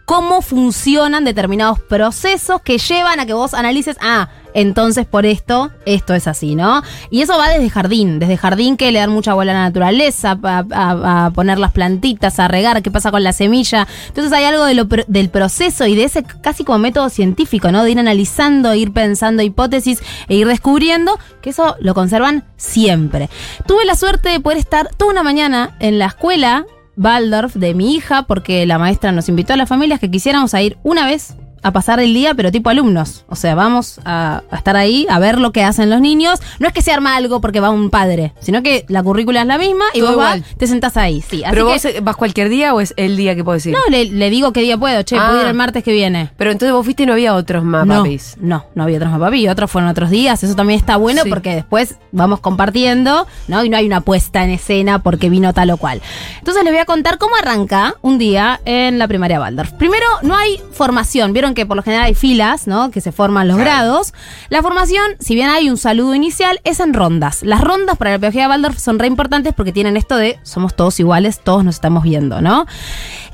cómo 0.07 0.41
funcionan 0.41 1.25
determinados 1.25 1.81
procesos 1.81 2.63
que 2.63 2.79
llevan 2.79 3.21
a 3.21 3.27
que 3.27 3.35
vos 3.35 3.55
analices, 3.55 3.97
ah, 4.01 4.29
entonces 4.55 5.05
por 5.05 5.27
esto, 5.27 5.71
esto 5.85 6.15
es 6.15 6.29
así, 6.29 6.55
¿no? 6.55 6.83
Y 7.11 7.21
eso 7.21 7.37
va 7.37 7.49
desde 7.49 7.69
jardín, 7.69 8.21
desde 8.21 8.39
jardín 8.39 8.77
que 8.77 8.91
le 8.93 9.01
dan 9.01 9.11
mucha 9.11 9.35
bola 9.35 9.51
a 9.51 9.55
la 9.55 9.63
naturaleza, 9.65 10.39
a, 10.43 11.31
poner 11.35 11.59
las 11.59 11.73
plantitas, 11.73 12.39
a 12.39 12.49
regar, 12.49 12.83
qué 12.83 12.91
pasa 12.91 13.11
con 13.11 13.23
la 13.25 13.33
semilla. 13.35 13.87
Entonces 14.07 14.33
hay 14.33 14.45
algo 14.45 14.65
del 14.65 15.29
proceso 15.29 15.87
y 15.87 15.97
de 15.97 16.05
ese 16.05 16.23
casi 16.23 16.65
como 16.65 16.79
método 16.79 17.11
científico, 17.11 17.71
¿no? 17.73 17.83
De 17.83 17.91
ir 17.91 17.99
analizando, 17.99 18.75
ir 18.75 18.93
pensando 18.93 19.43
hipótesis 19.43 20.03
e 20.29 20.37
ir 20.37 20.47
descubriendo 20.47 21.19
que 21.43 21.51
eso 21.51 21.77
lo 21.81 21.95
conservan 21.95 22.45
siempre. 22.57 23.29
Tuve 23.67 23.85
la 23.85 23.97
suerte 23.97 24.29
de 24.29 24.41
poder 24.41 24.59
estar 24.59 24.89
toda 24.97 25.11
una 25.11 25.25
mañana 25.25 25.77
en 25.81 25.99
la 25.99 26.07
escuela 26.07 26.65
Waldorf 26.97 27.55
de 27.55 27.75
mi 27.75 27.95
hija, 27.95 28.23
porque 28.25 28.65
la 28.67 28.79
maestra 28.79 29.13
nos 29.13 29.29
invitó 29.29 29.53
a 29.53 29.57
las 29.57 29.69
familias 29.69 30.01
que 30.01 30.11
quisiéramos 30.11 30.55
ir 30.55 30.79
una 30.83 31.07
vez 31.07 31.37
a 31.63 31.73
pasar 31.73 31.99
el 32.01 32.15
día, 32.15 32.35
pero 32.35 32.53
tipo 32.53 32.71
alumnos. 32.71 33.25
O 33.29 33.37
sea, 33.37 33.55
vamos 33.55 34.01
a, 34.05 34.43
a 34.51 34.57
estar 34.57 34.77
ahí 34.77 35.07
a 35.11 35.19
ver 35.19 35.39
lo 35.41 35.53
que 35.53 35.65
hacen 35.65 35.91
los 35.91 36.01
niños. 36.01 36.39
No 36.59 36.69
es 36.69 36.73
que 36.73 36.83
se 36.83 36.93
arma 36.93 37.17
algo 37.17 37.41
porque 37.41 37.61
va 37.61 37.71
un 37.71 37.91
padre, 37.91 38.33
sino 38.41 38.63
que 38.63 38.85
la 38.89 39.03
currícula 39.03 39.41
es 39.41 39.47
la 39.47 39.59
misma 39.59 39.85
y 39.95 40.01
Todo 40.01 40.11
vos 40.11 40.17
vas, 40.19 40.41
te 40.57 40.67
sentás 40.67 40.97
ahí. 40.97 41.23
Sí, 41.23 41.43
así 41.45 41.51
¿Pero 41.55 41.67
que- 41.67 41.73
vos 41.73 41.85
eh, 41.87 42.01
vas 42.03 42.17
cualquier 42.17 42.49
día 42.49 42.73
o 42.75 42.81
es 42.81 42.95
el 42.97 43.17
día 43.17 43.35
que 43.35 43.43
puedes 43.45 43.67
ir? 43.67 43.73
no, 43.73 43.79
le, 43.91 44.05
le 44.07 44.31
digo 44.31 44.53
qué 44.53 44.61
día 44.61 44.77
puedo. 44.79 45.03
Che, 45.03 45.17
Ah. 45.19 45.27
puedo 45.29 45.43
ir 45.43 45.49
el 45.49 45.55
martes 45.55 45.83
que 45.83 45.93
viene. 45.93 46.31
Pero 46.37 46.53
entonces 46.53 46.73
vos 46.73 46.85
fuiste 46.85 47.03
y 47.03 47.07
no 47.07 47.13
había 47.15 47.35
otros 47.35 47.65
más 47.65 47.87
no, 47.87 47.97
papis. 48.03 48.37
no, 48.41 48.67
no 48.75 48.83
había 48.85 48.99
otros 48.99 49.35
y 49.35 49.49
otros 49.49 49.71
fueron 49.71 49.91
otros 49.91 50.11
días. 50.11 50.43
Eso 50.45 50.55
también 50.55 50.79
está 50.79 50.97
bueno 50.97 51.23
Sí. 51.25 51.29
porque 51.31 51.55
después 51.55 51.97
vamos 52.13 52.41
compartiendo, 52.41 53.27
¿no? 53.49 53.65
Y 53.65 53.69
no 53.69 53.77
hay 53.77 53.87
una 53.87 54.01
puesta 54.03 54.45
en 54.45 54.51
escena 54.51 55.03
porque 55.03 55.29
vino 55.31 55.53
tal 55.53 55.71
o 55.71 55.77
cual. 55.77 56.01
Entonces 56.39 56.63
les 56.65 56.73
voy 56.73 56.81
a 56.81 56.85
contar 56.85 57.19
cómo 57.19 57.35
arranca 57.37 57.95
un 58.03 58.19
día 58.19 58.61
en 58.65 58.99
la 58.99 59.09
primaria 59.09 59.41
Waldorf. 59.41 59.73
Primero, 59.73 60.07
no 60.23 60.37
hay 60.37 60.61
formación. 60.73 61.33
Vieron 61.33 61.46
que 61.55 61.67
por 61.67 61.77
lo 61.77 61.83
general 61.83 62.07
hay 62.07 62.15
filas, 62.15 62.67
¿no? 62.67 62.91
Que 62.91 63.01
se 63.01 63.13
forman 63.13 63.49
los 63.49 63.57
grados. 63.57 64.15
La 64.49 64.63
formación, 64.63 65.13
si 65.21 65.35
bien 65.35 65.49
hay 65.49 65.71
un 65.71 65.77
saludo 65.77 66.15
inicial, 66.15 66.61
es 66.65 66.81
en 66.81 66.95
rondas. 66.95 67.43
Las 67.43 67.61
rondas 67.61 67.97
para 67.97 68.13
la 68.13 68.19
pedagogía 68.19 68.43
de 68.43 68.49
Waldorf 68.49 68.79
son 68.79 68.99
re 68.99 69.07
importantes 69.07 69.55
porque 69.55 69.73
tienen 69.73 69.97
esto 69.97 70.17
de 70.17 70.39
somos 70.43 70.75
todos 70.75 70.99
iguales, 71.01 71.41
todos 71.41 71.65
nos 71.65 71.77
estamos 71.77 72.03
viendo, 72.03 72.41
¿no? 72.41 72.67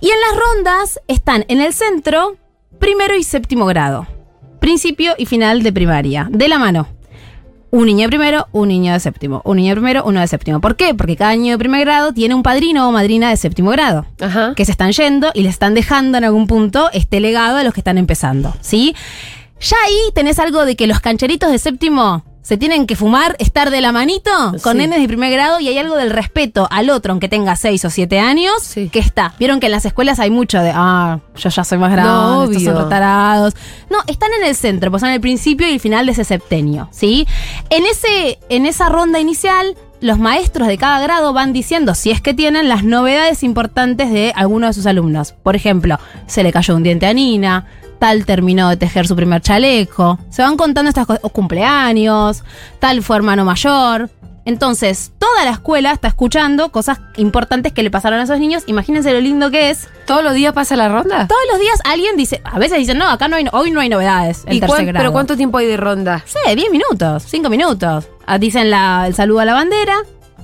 Y 0.01 0.11
en 0.11 0.21
las 0.21 0.41
rondas 0.41 1.01
están 1.09 1.45
en 1.49 1.61
el 1.61 1.73
centro 1.73 2.37
primero 2.79 3.15
y 3.17 3.23
séptimo 3.23 3.67
grado. 3.67 4.07
Principio 4.61 5.15
y 5.19 5.27
final 5.27 5.63
de 5.63 5.73
primaria, 5.73 6.29
de 6.31 6.49
la 6.49 6.59
mano. 6.59 6.89
Un 7.73 7.87
niño 7.87 8.03
de 8.03 8.09
primero, 8.09 8.49
un 8.53 8.69
niño 8.69 8.93
de 8.93 9.01
séptimo. 9.01 9.41
Un 9.47 9.57
niño 9.57 9.71
de 9.71 9.77
primero, 9.77 10.05
uno 10.05 10.21
de 10.21 10.29
séptimo. 10.29 10.61
¿Por 10.61 10.77
qué? 10.77 10.93
Porque 10.95 11.17
cada 11.17 11.35
niño 11.35 11.53
de 11.53 11.59
primer 11.59 11.81
grado 11.81 12.13
tiene 12.13 12.35
un 12.35 12.43
padrino 12.43 12.87
o 12.87 12.93
madrina 12.93 13.31
de 13.31 13.37
séptimo 13.39 13.71
grado. 13.71 14.05
Ajá. 14.21 14.53
Que 14.55 14.67
se 14.67 14.73
están 14.73 14.93
yendo 14.93 15.31
y 15.33 15.43
le 15.43 15.49
están 15.49 15.73
dejando 15.73 16.19
en 16.19 16.25
algún 16.25 16.47
punto 16.47 16.91
este 16.93 17.19
legado 17.19 17.57
a 17.57 17.65
los 17.65 17.73
que 17.73 17.81
están 17.81 17.97
empezando. 17.97 18.55
¿Sí? 18.61 18.95
Ya 19.59 19.77
ahí 19.87 20.13
tenés 20.15 20.39
algo 20.39 20.67
de 20.67 20.77
que 20.77 20.87
los 20.87 21.01
cancheritos 21.01 21.51
de 21.51 21.59
séptimo 21.59 22.23
se 22.43 22.57
tienen 22.57 22.87
que 22.87 22.97
fumar, 22.97 23.37
estar 23.39 23.71
de 23.71 23.81
la 23.81 23.93
manito 23.93 24.31
con 24.63 24.73
Sí. 24.73 24.79
nenes 24.79 25.01
de 25.01 25.07
primer 25.07 25.31
grado 25.33 25.61
y 25.61 25.69
hay 25.69 25.79
algo 25.79 25.97
del 25.97 26.11
respeto 26.11 26.67
al 26.71 26.91
otro, 26.91 27.13
aunque 27.13 27.29
tenga 27.29 27.55
seis 27.57 27.85
o 27.85 27.91
siete 27.91 28.19
años, 28.19 28.55
Sí. 28.63 28.89
que 28.89 28.99
está. 28.99 29.35
Vieron 29.39 29.61
que 29.61 29.67
en 29.67 29.73
las 29.73 29.85
escuelas 29.85 30.19
hay 30.19 30.31
mucho 30.31 30.61
de, 30.61 30.73
ah, 30.75 31.21
yo 31.37 31.49
ya 31.51 31.63
soy 31.65 31.79
más 31.79 31.93
grande, 31.93 32.11
No, 32.13 32.45
estos 32.45 32.63
son 32.65 32.77
retarados. 32.83 33.55
No, 33.91 33.99
están 34.09 34.31
en 34.41 34.47
el 34.47 34.57
centro, 34.57 34.91
pues 34.91 35.03
en 35.05 35.11
el 35.11 35.21
principio 35.21 35.69
y 35.69 35.73
el 35.75 35.81
final 35.81 36.07
de 36.07 36.13
ese 36.13 36.25
septenio, 36.25 36.89
¿sí? 36.91 37.27
En, 37.71 37.85
ese, 37.87 38.39
en 38.49 38.67
esa 38.67 38.89
ronda 38.89 39.21
inicial, 39.21 39.77
los 40.01 40.19
maestros 40.19 40.67
de 40.67 40.79
cada 40.79 40.99
grado 41.01 41.33
van 41.33 41.53
diciendo, 41.53 41.95
si 41.95 42.11
es 42.11 42.21
que 42.21 42.35
tienen, 42.35 42.69
las 42.69 42.83
novedades 42.83 43.45
importantes 43.45 44.11
de 44.11 44.33
alguno 44.35 44.67
de 44.67 44.73
sus 44.73 44.87
alumnos. 44.87 45.33
Por 45.45 45.55
ejemplo, 45.55 45.97
se 46.27 46.43
le 46.43 46.51
cayó 46.53 46.75
un 46.75 46.83
diente 46.83 47.07
a 47.07 47.13
Nina, 47.13 47.67
tal 48.03 48.27
terminó 48.27 48.69
de 48.69 48.77
tejer 48.77 49.07
su 49.07 49.15
primer 49.15 49.41
chaleco. 49.43 50.19
Se 50.29 50.43
van 50.43 50.57
contando 50.57 50.89
estas 50.89 51.07
cosas, 51.07 51.23
o 51.23 51.29
cumpleaños, 51.29 52.43
tal 52.81 53.01
fue 53.01 53.15
hermano 53.15 53.45
mayor. 53.45 54.11
Entonces, 54.45 55.13
toda 55.21 55.45
la 55.45 55.53
escuela 55.53 55.93
está 55.93 56.09
escuchando 56.09 56.73
cosas 56.73 56.99
importantes 57.17 57.73
que 57.73 57.85
le 57.85 57.93
pasaron 57.93 58.19
a 58.19 58.25
esos 58.25 58.41
niños. 58.41 58.65
Imagínense 58.67 59.13
lo 59.13 59.21
lindo 59.21 59.53
que 59.53 59.71
es. 59.71 59.89
¿Todos 60.05 60.25
los 60.25 60.35
días 60.35 60.53
pasa 60.53 60.75
la 60.75 60.89
ronda? 60.89 61.29
Todos 61.29 61.43
los 61.53 61.61
días 61.61 61.79
alguien 61.85 62.17
dice, 62.17 62.43
a 62.45 62.59
veces 62.59 62.79
dicen, 62.79 62.99
no, 62.99 63.09
acá 63.09 63.29
no 63.29 63.37
hay, 63.37 63.47
hoy 63.53 63.71
no 63.71 63.79
hay 63.79 63.89
novedades. 63.89 64.43
En 64.47 64.55
¿Y 64.55 64.59
tercer 64.61 64.87
grado. 64.87 64.99
¿Pero 64.99 65.13
cuánto 65.13 65.37
tiempo 65.37 65.59
hay 65.59 65.67
de 65.69 65.77
ronda? 65.77 66.25
Sí, 66.27 66.39
10 66.57 66.73
minutos, 66.73 67.23
5 67.29 67.49
minutos. 67.51 68.09
Ah, 68.27 68.39
Dicen 68.39 68.69
la- 68.69 69.05
el 69.07 69.15
saludo 69.15 69.39
a 69.39 69.45
la 69.45 69.55
bandera, 69.55 69.95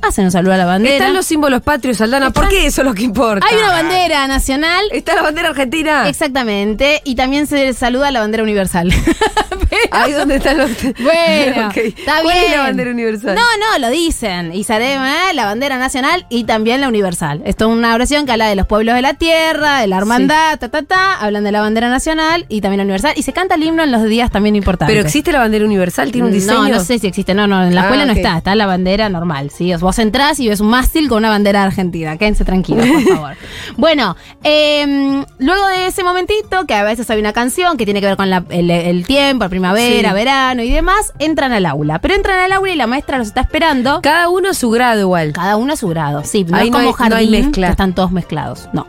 hacen 0.03 0.25
un 0.27 0.31
saludo 0.31 0.55
a 0.55 0.57
la 0.57 0.65
bandera. 0.67 0.97
Están 0.97 1.15
los 1.15 1.27
símbolos 1.27 1.63
patrios, 1.63 2.01
Aldana. 2.01 2.31
¿Por 2.31 2.49
qué 2.49 2.67
eso 2.67 2.83
es 2.83 2.87
lo 2.89 2.95
que 2.95 3.03
importa? 3.03 3.47
Hay 3.47 3.57
una 3.57 3.71
bandera 3.71 4.27
nacional. 4.27 4.85
Está 4.93 5.15
la 5.15 5.23
bandera 5.23 5.49
argentina. 5.51 6.09
Exactamente, 6.09 7.01
y 7.05 7.15
también 7.15 7.47
se 7.47 7.73
saluda 7.75 8.09
a 8.09 8.11
la 8.11 8.21
bandera 8.21 8.43
universal. 8.43 8.93
Ahí 9.91 10.13
donde 10.13 10.37
están 10.37 10.59
los. 10.59 10.71
Bueno, 11.01 11.71
está 11.75 12.23
¿Cuál 12.23 12.35
bien. 12.35 12.45
es 12.51 12.57
la 12.57 12.63
bandera 12.63 12.91
universal? 12.91 13.35
No, 13.35 13.43
no, 13.43 13.79
lo 13.79 13.91
dicen. 13.91 14.53
Y 14.55 14.65
Sarema, 14.65 15.33
la 15.35 15.45
bandera 15.45 15.79
nacional 15.79 16.27
y 16.29 16.45
también 16.45 16.81
la 16.81 16.89
universal. 16.89 17.43
Esto 17.45 17.67
es 17.71 17.77
una 17.77 17.95
oración 17.95 18.27
que 18.27 18.33
habla 18.33 18.47
de 18.49 18.57
los 18.57 18.67
pueblos 18.67 18.95
de 18.95 19.03
la 19.03 19.15
tierra, 19.15 19.81
de 19.81 19.87
la 19.87 19.97
hermandad, 19.99 20.59
ta, 20.59 20.69
ta, 20.69 20.83
ta. 20.83 21.15
Hablan 21.15 21.45
de 21.45 21.53
la 21.53 21.61
bandera 21.61 21.89
nacional 21.91 22.47
y 22.49 22.61
también 22.61 22.79
la 22.79 22.85
universal. 22.85 23.13
Y 23.17 23.23
se 23.23 23.33
canta 23.33 23.55
el 23.55 23.63
himno 23.63 23.83
en 23.83 23.93
los 23.93 24.05
días 24.05 24.31
también 24.31 24.57
importantes. 24.57 24.93
Pero 24.95 25.05
existe 25.07 25.33
la 25.33 25.41
bandera 25.41 25.65
universal, 25.65 26.11
tiene 26.13 26.27
un 26.29 26.33
diseño. 26.33 26.63
No, 26.63 26.69
no 26.69 26.81
sé 26.85 26.99
si 26.99 27.07
existe. 27.07 27.35
No, 27.35 27.47
no, 27.47 27.65
en 27.65 27.75
la 27.75 27.83
Ah, 27.83 27.85
escuela 27.85 28.05
no 28.07 28.13
está. 28.13 28.37
Está 28.39 28.55
la 28.55 28.67
bandera 28.67 29.09
normal, 29.09 29.51
¿sí? 29.51 29.73
Vos 29.89 29.99
entrás 29.99 30.39
y 30.39 30.47
ves 30.51 30.61
un 30.61 30.69
mástil 30.69 31.09
con 31.09 31.17
una 31.17 31.31
bandera 31.31 31.63
argentina. 31.63 32.19
Quédense 32.19 32.45
tranquilos, 32.45 32.85
por 32.87 33.03
favor. 33.15 33.37
bueno, 33.79 34.17
eh, 34.45 35.25
luego 35.39 35.67
de 35.69 35.87
ese 35.87 36.05
momentito, 36.05 36.67
que 36.67 36.75
a 36.75 36.83
veces 36.83 37.09
hay 37.09 37.19
una 37.19 37.33
canción 37.33 37.79
que 37.79 37.87
tiene 37.87 38.01
que 38.03 38.07
ver 38.07 38.19
con 38.19 38.29
la- 38.29 38.45
el, 38.51 38.71
el 38.71 39.07
tiempo, 39.07 39.45
la 39.45 39.49
primavera, 39.49 40.11
Sí. 40.11 40.15
verano 40.15 40.63
y 40.63 40.71
demás, 40.71 41.15
entran 41.19 41.53
al 41.53 41.65
aula. 41.65 42.01
Pero 42.03 42.15
entran 42.15 42.39
al 42.39 42.53
aula 42.53 42.71
y 42.71 42.77
la 42.77 42.87
maestra 42.87 43.17
los 43.17 43.29
está 43.29 43.41
esperando. 43.41 44.01
Cada 44.03 44.29
uno 44.29 44.51
a 44.51 44.55
su 44.55 44.69
grado 44.69 45.01
igual. 45.01 45.33
Cada 45.33 45.57
uno 45.57 45.73
a 45.73 45.77
su 45.77 45.89
grado. 45.89 46.23
Sí, 46.23 46.45
no 46.45 46.55
Ahí 46.59 46.67
es 46.67 46.71
no 46.71 46.77
como 46.79 46.89
hay- 46.91 47.09
no 47.09 47.17
hay 47.17 47.25
jardín, 47.27 47.47
mezcla. 47.47 47.67
que 47.69 47.71
están 47.71 47.95
todos 47.95 48.11
mezclados. 48.13 48.69
No. 48.75 48.87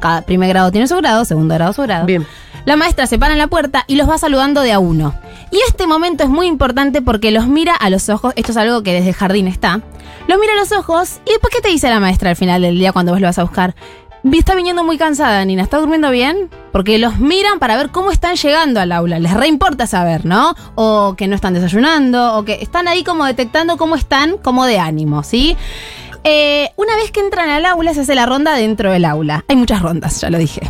Cada 0.00 0.22
primer 0.22 0.48
grado 0.48 0.72
tiene 0.72 0.88
su 0.88 0.96
grado, 0.96 1.24
segundo 1.24 1.54
grado 1.54 1.72
su 1.74 1.82
grado. 1.82 2.06
Bien. 2.06 2.26
La 2.64 2.74
maestra 2.74 3.06
se 3.06 3.18
para 3.20 3.34
en 3.34 3.38
la 3.38 3.46
puerta 3.46 3.84
y 3.86 3.94
los 3.94 4.08
va 4.10 4.18
saludando 4.18 4.62
de 4.62 4.72
a 4.72 4.80
uno. 4.80 5.14
Y 5.52 5.58
este 5.68 5.86
momento 5.86 6.24
es 6.24 6.28
muy 6.28 6.46
importante 6.48 7.02
porque 7.02 7.30
los 7.30 7.46
mira 7.46 7.72
a 7.74 7.88
los 7.88 8.08
ojos. 8.08 8.32
Esto 8.36 8.50
es 8.50 8.58
algo 8.58 8.82
que 8.82 8.92
desde 8.92 9.12
jardín 9.12 9.46
está. 9.46 9.80
Los 10.30 10.38
mira 10.38 10.52
a 10.52 10.56
los 10.56 10.70
ojos 10.70 11.20
y 11.26 11.30
después, 11.30 11.52
¿qué 11.52 11.60
te 11.60 11.70
dice 11.70 11.90
la 11.90 11.98
maestra 11.98 12.30
al 12.30 12.36
final 12.36 12.62
del 12.62 12.78
día 12.78 12.92
cuando 12.92 13.10
vos 13.10 13.20
lo 13.20 13.26
vas 13.26 13.40
a 13.40 13.42
buscar? 13.42 13.74
Está 14.32 14.54
viniendo 14.54 14.84
muy 14.84 14.96
cansada, 14.96 15.44
Nina. 15.44 15.64
¿Está 15.64 15.78
durmiendo 15.78 16.08
bien? 16.12 16.48
Porque 16.70 17.00
los 17.00 17.18
miran 17.18 17.58
para 17.58 17.76
ver 17.76 17.90
cómo 17.90 18.12
están 18.12 18.36
llegando 18.36 18.78
al 18.78 18.92
aula. 18.92 19.18
Les 19.18 19.34
reimporta 19.34 19.88
saber, 19.88 20.24
¿no? 20.24 20.54
O 20.76 21.16
que 21.16 21.26
no 21.26 21.34
están 21.34 21.54
desayunando, 21.54 22.36
o 22.36 22.44
que 22.44 22.62
están 22.62 22.86
ahí 22.86 23.02
como 23.02 23.24
detectando 23.24 23.76
cómo 23.76 23.96
están, 23.96 24.38
como 24.38 24.66
de 24.66 24.78
ánimo, 24.78 25.24
¿sí? 25.24 25.56
Eh, 26.24 26.68
una 26.76 26.94
vez 26.96 27.10
que 27.12 27.20
entran 27.20 27.48
al 27.48 27.64
aula, 27.64 27.94
se 27.94 28.00
hace 28.00 28.14
la 28.14 28.26
ronda 28.26 28.54
dentro 28.54 28.92
del 28.92 29.04
aula. 29.04 29.44
Hay 29.48 29.56
muchas 29.56 29.80
rondas, 29.80 30.20
ya 30.20 30.28
lo 30.30 30.38
dije. 30.38 30.60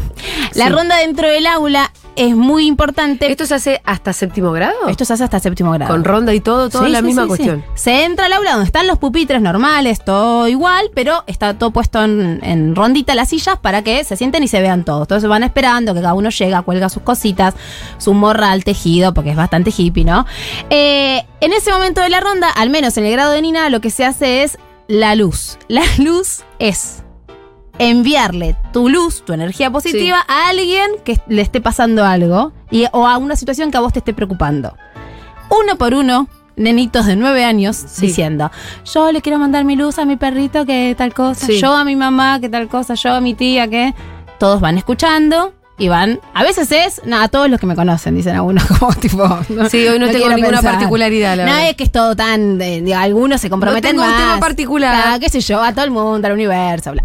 La 0.55 0.67
Sí. 0.67 0.73
ronda 0.73 0.97
dentro 0.99 1.29
del 1.29 1.47
aula 1.47 1.91
es 2.17 2.37
muy 2.37 2.67
importante. 2.67 3.31
¿Esto 3.31 3.47
se 3.47 3.55
hace 3.55 3.81
hasta 3.85 4.13
séptimo 4.13 4.53
grado? 4.53 4.89
Esto 4.89 5.05
se 5.05 5.15
hace 5.15 5.25
hasta 5.25 5.41
séptimo 5.41 5.73
grado. 5.73 5.91
Con 5.93 6.05
ronda 6.05 6.33
y 6.35 6.41
todo, 6.41 6.69
todo 6.71 6.85
Sí, 6.85 6.91
la 6.91 6.99
sí, 7.01 7.05
misma 7.05 7.27
cuestión. 7.27 7.65
Se 7.75 8.05
entra 8.05 8.27
al 8.27 8.33
aula 8.35 8.53
donde 8.53 8.67
están 8.67 8.87
los 8.87 8.99
pupitres 8.99 9.41
normales, 9.41 10.05
todo 10.05 10.47
igual, 10.49 10.91
pero 10.95 11.25
está 11.27 11.55
todo 11.59 11.71
puesto 11.73 12.03
en, 12.05 12.41
en 12.43 12.77
rondita 12.77 13.15
las 13.15 13.29
sillas 13.31 13.59
para 13.59 13.83
que 13.83 14.05
se 14.05 14.17
sienten 14.17 14.43
y 14.43 14.49
se 14.49 14.61
vean 14.61 14.85
todos. 14.85 15.03
Entonces 15.03 15.29
van 15.29 15.43
esperando 15.43 15.95
que 15.95 16.01
cada 16.01 16.15
uno 16.15 16.31
llega, 16.31 16.63
cuelga 16.63 16.89
sus 16.89 17.03
cositas, 17.03 17.55
su 17.99 18.13
morral 18.15 18.63
tejido, 18.65 19.15
porque 19.15 19.31
es 19.31 19.37
bastante 19.37 19.73
hippie, 19.77 20.05
¿no? 20.05 20.27
Eh, 20.69 21.25
en 21.41 21.53
ese 21.53 21.73
momento 21.73 22.01
de 22.03 22.11
la 22.11 22.21
ronda, 22.21 22.51
al 22.51 22.71
menos 22.71 22.97
en 22.99 23.05
el 23.07 23.13
grado 23.13 23.33
de 23.33 23.43
Nina, 23.43 23.69
lo 23.71 23.81
que 23.81 23.91
se 23.91 24.05
hace 24.05 24.43
es 24.43 24.59
la 24.91 25.15
luz. 25.15 25.57
La 25.69 25.85
luz 25.99 26.43
es 26.59 27.05
enviarle 27.79 28.57
tu 28.73 28.89
luz, 28.89 29.25
tu 29.25 29.33
energía 29.33 29.71
positiva 29.71 30.19
a 30.27 30.49
alguien 30.49 30.91
que 31.05 31.19
le 31.29 31.41
esté 31.43 31.61
pasando 31.61 32.05
algo 32.05 32.53
y, 32.71 32.87
o 32.93 33.07
a 33.07 33.17
una 33.17 33.37
situación 33.37 33.71
que 33.71 33.77
a 33.79 33.81
vos 33.81 33.93
te 33.93 34.01
esté 34.01 34.13
preocupando. 34.13 34.77
Uno 35.49 35.77
por 35.79 35.95
uno, 35.95 36.29
nenitos 36.57 37.07
de 37.07 37.15
nueve 37.17 37.45
años 37.45 38.01
diciendo, 38.01 38.51
yo 38.85 39.13
le 39.13 39.23
quiero 39.23 39.39
mandar 39.39 39.65
mi 39.65 39.77
luz 39.77 39.99
a 39.99 40.05
mi 40.05 40.17
perrito 40.17 40.67
que 40.67 40.95
tal 40.99 41.15
cosa, 41.15 41.47
Sí. 41.47 41.59
yo 41.61 41.73
a 41.73 41.85
mi 41.85 41.95
mamá 41.97 42.41
que 42.41 42.49
tal 42.49 42.69
cosa, 42.69 42.95
yo 42.95 43.13
a 43.15 43.21
mi 43.21 43.35
tía 43.35 43.69
que... 43.69 43.95
Todos 44.39 44.61
van 44.63 44.79
escuchando 44.79 45.53
y 45.81 45.89
van... 45.89 46.21
A 46.35 46.45
veces 46.45 46.71
es, 46.71 47.01
no, 47.05 47.21
a 47.21 47.27
todos 47.29 47.51
los 47.51 47.59
que 47.59 47.67
me 47.67 47.75
conocen, 47.75 48.15
dicen 48.15 48.37
algunos 48.37 48.63
como 48.79 48.93
tipo... 48.95 49.27
no- 49.49 49.69
Sí, 49.69 49.89
hoy 49.89 49.99
no 49.99 50.09
tengo 50.11 50.29
ninguna 50.29 50.59
pensar. 50.59 50.73
particularidad, 50.75 51.37
la 51.37 51.47
No 51.47 51.53
verdad. 51.53 51.69
es 51.71 51.77
que 51.77 51.83
es 51.85 51.91
todo 51.91 52.15
tan... 52.15 52.59
de- 52.59 52.83
de- 52.83 52.95
algunos 52.95 53.41
se 53.41 53.51
comprometen 53.51 53.97
tengo 53.97 54.05
un 54.05 54.17
tema 54.17 54.39
particular. 54.39 55.19
Qué 55.19 55.29
sé 55.29 55.41
yo, 55.41 55.61
a 55.63 55.73
todo 55.73 55.85
el 55.85 55.91
mundo, 55.91 56.27
al 56.29 56.35
universo, 56.35 56.93
bla. 56.93 57.03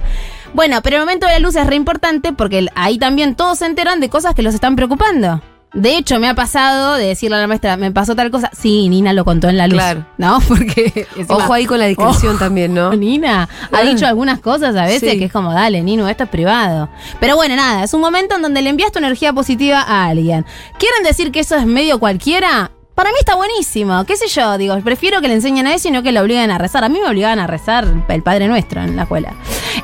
Bueno, 0.53 0.82
pero 0.84 0.98
el 0.98 1.01
momento 1.01 1.25
de 1.25 1.34
la 1.34 1.39
luz 1.39 1.55
es 1.55 1.65
re 1.65 1.75
importante 1.75 2.32
porque 2.32 2.67
ahí 2.75 2.98
también 2.98 3.36
todos 3.36 3.58
se 3.60 3.65
enteran 3.65 4.00
de 4.00 4.10
cosas 4.10 4.36
que 4.36 4.41
los 4.44 4.53
están 4.53 4.75
preocupando. 4.75 5.41
De 5.74 5.98
hecho, 5.98 6.19
me 6.22 6.29
ha 6.29 6.36
pasado 6.36 6.95
de 6.95 7.07
decirle 7.07 7.36
a 7.36 7.39
la 7.41 7.48
maestra, 7.48 7.75
me 7.75 7.91
pasó 7.91 8.15
tal 8.15 8.31
cosa. 8.31 8.50
Sí, 8.57 8.88
Nina 8.88 9.12
lo 9.12 9.25
contó 9.25 9.50
en 9.50 9.57
la 9.57 9.67
luz. 9.67 9.75
Claro. 9.75 10.05
¿No? 10.17 10.39
Porque. 10.48 11.05
encima- 11.17 11.36
Ojo 11.36 11.53
ahí 11.53 11.65
con 11.65 11.79
la 11.79 11.86
discreción 11.88 12.39
también, 12.39 12.74
¿no? 12.74 12.95
Nina 12.95 13.50
ha 13.74 13.81
dicho 13.81 14.07
algunas 14.07 14.39
cosas 14.39 14.75
a 14.77 14.86
veces 14.86 15.12
Sí. 15.12 15.19
que 15.19 15.25
es 15.25 15.31
como, 15.34 15.51
dale, 15.53 15.81
Nino, 15.84 16.07
esto 16.07 16.24
es 16.24 16.29
privado. 16.29 16.89
Pero 17.19 17.36
bueno, 17.36 17.55
nada, 17.57 17.84
es 17.84 17.93
un 17.93 18.00
momento 18.01 18.36
en 18.36 18.41
donde 18.41 18.62
le 18.62 18.69
envías 18.69 18.91
tu 18.93 19.00
energía 19.00 19.34
positiva 19.34 19.81
a 19.81 20.05
alguien. 20.05 20.45
¿Quieren 20.79 21.03
decir 21.03 21.31
que 21.34 21.41
eso 21.41 21.55
es 21.57 21.65
medio 21.65 22.00
cualquiera? 22.00 22.72
Para 22.95 23.10
mí 23.10 23.17
está 23.19 23.36
buenísimo, 23.36 24.05
qué 24.05 24.15
sé 24.15 24.29
yo, 24.29 24.57
digo, 24.57 24.79
prefiero 24.79 25.19
que 25.19 25.27
le 25.27 25.34
enseñen 25.34 25.67
a 25.67 25.74
eso 25.74 25.89
y 25.89 25.91
no 25.91 26.01
que 26.01 26.13
le 26.13 26.22
obliguen 26.22 26.50
a 26.50 26.57
rezar. 26.57 26.86
A 26.86 26.88
mí 26.88 26.98
me 27.01 27.10
obligaban 27.10 27.39
a 27.39 27.48
rezar 27.48 27.86
el 28.07 28.24
Padre 28.24 28.48
Nuestro 28.48 28.81
en 28.81 28.95
la 28.95 29.01
escuela. 29.01 29.34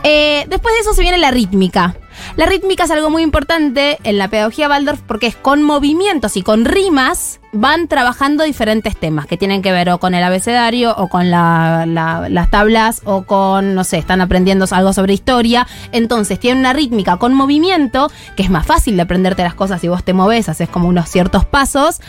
Eh, 0.04 0.46
después 0.48 0.74
de 0.76 0.80
eso 0.80 0.94
se 0.94 1.02
viene 1.02 1.18
la 1.18 1.30
rítmica. 1.32 1.94
La 2.38 2.46
rítmica 2.46 2.86
es 2.86 2.92
algo 2.92 3.10
muy 3.10 3.24
importante 3.24 4.00
en 4.04 4.18
la 4.18 4.30
pedagogía 4.30 4.70
Waldorf 4.70 5.02
porque 5.02 5.28
es 5.28 5.36
con 5.36 5.62
movimientos 5.64 6.38
y 6.38 6.44
con 6.44 6.64
rimas 6.66 7.40
van 7.52 7.90
trabajando 7.90 8.46
diferentes 8.46 8.96
temas 8.96 9.26
que 9.28 9.36
tienen 9.36 9.62
que 9.62 9.74
ver 9.74 9.90
o 9.90 10.00
con 10.00 10.14
el 10.14 10.24
abecedario 10.24 10.96
o 10.98 11.10
con 11.10 11.30
la- 11.30 11.86
la- 11.86 12.30
las 12.30 12.50
tablas 12.50 13.02
o 13.04 13.24
con, 13.24 13.76
no 13.76 13.84
sé, 13.84 13.98
están 13.98 14.22
aprendiendo 14.22 14.66
algo 14.72 14.94
sobre 14.94 15.14
historia. 15.14 15.68
Entonces 15.92 16.40
tiene 16.40 16.60
una 16.62 16.72
rítmica 16.72 17.18
con 17.18 17.34
movimiento 17.34 18.10
que 18.38 18.44
es 18.44 18.50
más 18.50 18.66
fácil 18.66 18.96
de 18.96 19.02
aprenderte 19.02 19.44
las 19.44 19.54
cosas 19.54 19.82
si 19.82 19.90
vos 19.90 20.04
te 20.06 20.14
moves, 20.14 20.48
haces 20.48 20.70
como 20.70 20.88
unos 20.88 21.10
ciertos 21.10 21.44
pasos. 21.46 22.00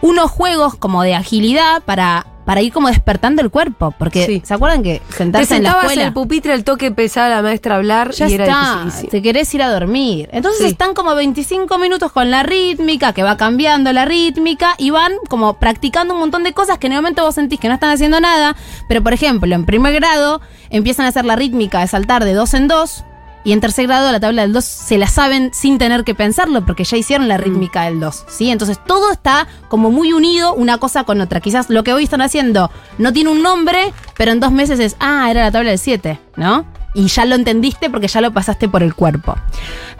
Unos 0.00 0.30
juegos 0.30 0.76
como 0.76 1.02
de 1.02 1.14
agilidad 1.16 1.82
para... 1.82 2.26
Para 2.44 2.60
ir 2.60 2.72
como 2.72 2.88
despertando 2.88 3.40
el 3.40 3.50
cuerpo, 3.50 3.94
porque 3.96 4.26
Sí. 4.26 4.42
¿se 4.44 4.52
acuerdan 4.54 4.82
que 4.82 5.00
Te 5.08 5.14
sentarse 5.14 5.56
en 5.56 5.62
la 5.62 5.70
escuela? 5.70 6.02
el 6.06 6.12
pupitre, 6.12 6.54
el 6.54 6.64
toque 6.64 6.86
empezaba 6.86 7.28
la 7.28 7.40
maestra 7.40 7.74
a 7.74 7.78
hablar 7.78 8.10
Ya 8.10 8.28
y 8.28 8.34
era 8.34 8.44
está, 8.46 8.84
difícil. 8.84 9.10
te 9.10 9.22
querés 9.22 9.54
ir 9.54 9.62
a 9.62 9.70
dormir. 9.70 10.28
Entonces 10.32 10.62
Sí. 10.62 10.66
están 10.72 10.92
como 10.94 11.14
25 11.14 11.78
minutos 11.78 12.10
con 12.10 12.30
la 12.32 12.42
rítmica, 12.42 13.12
que 13.12 13.22
va 13.22 13.36
cambiando 13.36 13.92
la 13.92 14.04
rítmica, 14.06 14.74
y 14.76 14.90
van 14.90 15.12
como 15.28 15.54
practicando 15.54 16.14
un 16.14 16.20
montón 16.20 16.42
de 16.42 16.52
cosas 16.52 16.78
que 16.78 16.88
en 16.88 16.94
el 16.94 16.98
momento 16.98 17.22
vos 17.22 17.36
sentís 17.36 17.60
que 17.60 17.68
no 17.68 17.74
están 17.74 17.90
haciendo 17.90 18.20
nada. 18.20 18.56
Pero 18.88 19.02
por 19.02 19.12
ejemplo, 19.12 19.54
en 19.54 19.64
primer 19.64 19.92
grado 19.94 20.40
empiezan 20.70 21.06
a 21.06 21.10
hacer 21.10 21.24
la 21.24 21.36
rítmica 21.36 21.78
de 21.80 21.86
saltar 21.86 22.24
de 22.24 22.34
dos 22.34 22.54
en 22.54 22.66
dos. 22.66 23.04
Y 23.44 23.52
en 23.52 23.60
tercer 23.60 23.86
grado 23.86 24.12
la 24.12 24.20
tabla 24.20 24.42
del 24.42 24.52
2 24.52 24.64
se 24.64 24.98
la 24.98 25.06
saben 25.06 25.50
sin 25.52 25.78
tener 25.78 26.04
que 26.04 26.14
pensarlo 26.14 26.64
porque 26.64 26.84
ya 26.84 26.96
hicieron 26.96 27.28
la 27.28 27.38
rítmica 27.38 27.84
del 27.84 27.98
2, 28.00 28.24
¿sí? 28.28 28.50
Entonces 28.50 28.78
todo 28.86 29.10
está 29.10 29.48
como 29.68 29.90
muy 29.90 30.12
unido 30.12 30.54
una 30.54 30.78
cosa 30.78 31.04
con 31.04 31.20
otra. 31.20 31.40
Quizás 31.40 31.68
lo 31.68 31.82
que 31.82 31.92
hoy 31.92 32.04
están 32.04 32.22
haciendo 32.22 32.70
no 32.98 33.12
tiene 33.12 33.30
un 33.30 33.42
nombre, 33.42 33.92
pero 34.16 34.32
en 34.32 34.40
dos 34.40 34.52
meses 34.52 34.78
es, 34.78 34.96
ah, 35.00 35.28
era 35.30 35.42
la 35.42 35.50
tabla 35.50 35.70
del 35.70 35.78
7, 35.78 36.20
¿no? 36.36 36.64
Y 36.94 37.08
ya 37.08 37.24
lo 37.24 37.34
entendiste 37.34 37.90
porque 37.90 38.08
ya 38.08 38.20
lo 38.20 38.32
pasaste 38.32 38.68
por 38.68 38.82
el 38.82 38.94
cuerpo. 38.94 39.36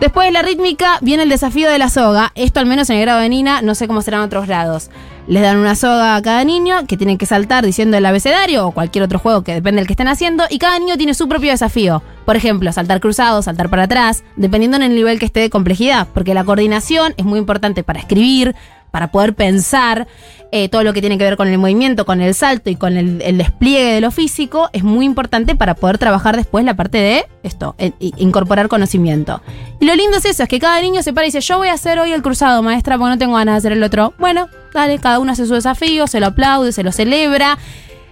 Después 0.01 0.27
de 0.27 0.33
la 0.33 0.43
rítmica 0.43 0.99
viene 1.01 1.23
el 1.23 1.29
desafío 1.29 1.71
de 1.71 1.79
la 1.79 1.89
soga. 1.89 2.33
Esto 2.35 2.61
al 2.61 2.67
menos 2.67 2.91
en 2.91 2.97
el 2.97 3.03
grado 3.03 3.21
de 3.21 3.29
Nina, 3.29 3.63
no 3.63 3.75
sé 3.75 3.87
cómo 3.87 4.03
serán 4.03 4.23
otros 4.23 4.47
grados. 4.47 4.91
Les 5.29 5.43
dan 5.43 5.59
una 5.59 5.77
soga 5.77 6.17
a 6.17 6.23
cada 6.23 6.43
niño 6.43 6.87
que 6.89 6.97
tienen 6.97 7.17
que 7.17 7.27
saltar 7.27 7.65
diciendo 7.65 7.97
el 7.97 8.05
abecedario 8.05 8.67
o 8.67 8.73
cualquier 8.73 9.05
otro 9.05 9.21
juego 9.21 9.43
que 9.43 9.55
depende 9.55 9.81
del 9.81 9.87
que 9.87 9.93
estén 9.93 10.09
haciendo 10.09 10.45
y 10.51 10.59
cada 10.59 10.79
niño 10.79 10.97
tiene 10.97 11.15
su 11.15 11.29
propio 11.29 11.53
desafío. 11.53 12.03
Por 12.25 12.37
ejemplo, 12.37 12.73
saltar 12.73 13.01
cruzado, 13.01 13.41
saltar 13.43 13.71
para 13.71 13.85
atrás, 13.85 14.25
dependiendo 14.37 14.77
en 14.77 14.83
el 14.83 14.95
nivel 14.95 15.21
que 15.21 15.27
esté 15.27 15.41
de 15.41 15.51
complejidad, 15.51 16.09
porque 16.13 16.35
la 16.35 16.45
coordinación 16.45 17.15
es 17.17 17.25
muy 17.25 17.39
importante 17.39 17.85
para 17.85 18.01
escribir, 18.01 18.57
para 18.93 19.11
poder 19.11 19.35
pensar 19.35 20.07
eh, 20.53 20.69
todo 20.69 20.85
lo 20.85 20.93
que 20.93 21.01
tiene 21.01 21.17
que 21.19 21.25
ver 21.25 21.37
con 21.39 21.49
el 21.49 21.57
movimiento, 21.59 22.05
con 22.05 22.21
el 22.21 22.35
salto 22.35 22.69
y 22.71 22.77
con 22.77 22.97
el, 22.97 23.19
despliegue 23.39 23.95
de 23.95 24.01
lo 24.03 24.11
físico, 24.11 24.69
es 24.75 24.85
muy 24.85 25.07
importante 25.07 25.57
para 25.57 25.75
poder 25.75 25.97
trabajar 25.99 26.37
después 26.37 26.65
la 26.65 26.75
parte 26.75 26.99
de 26.99 27.25
esto, 27.43 27.75
i- 27.79 28.13
incorporar 28.19 28.69
conocimiento. 28.69 29.41
Y 29.81 29.87
lo 29.87 29.95
lindo 29.97 30.19
es 30.19 30.25
eso, 30.27 30.43
es 30.43 30.49
que 30.49 30.59
cada 30.61 30.81
niño 30.81 31.03
se 31.03 31.13
para 31.15 31.27
y 31.27 31.29
dice, 31.29 31.41
yo 31.41 31.57
voy 31.59 31.69
a 31.69 31.73
hacer 31.73 31.99
hoy 31.99 32.13
el 32.13 32.23
cruzado, 32.23 32.63
maestra, 32.63 32.99
porque 32.99 33.11
no 33.11 33.19
tengo 33.19 33.35
ganas 33.35 33.55
de 33.55 33.59
hacer 33.59 33.73
el 33.73 33.83
otro. 33.83 34.13
Bueno, 34.19 34.49
dale, 34.75 34.99
cada 34.99 35.19
uno 35.19 35.33
hace 35.33 35.47
su 35.47 35.55
desafío, 35.55 36.07
se 36.07 36.21
lo 36.21 36.27
aplaude, 36.27 36.71
se 36.73 36.83
lo 36.83 36.93
celebra, 36.93 37.57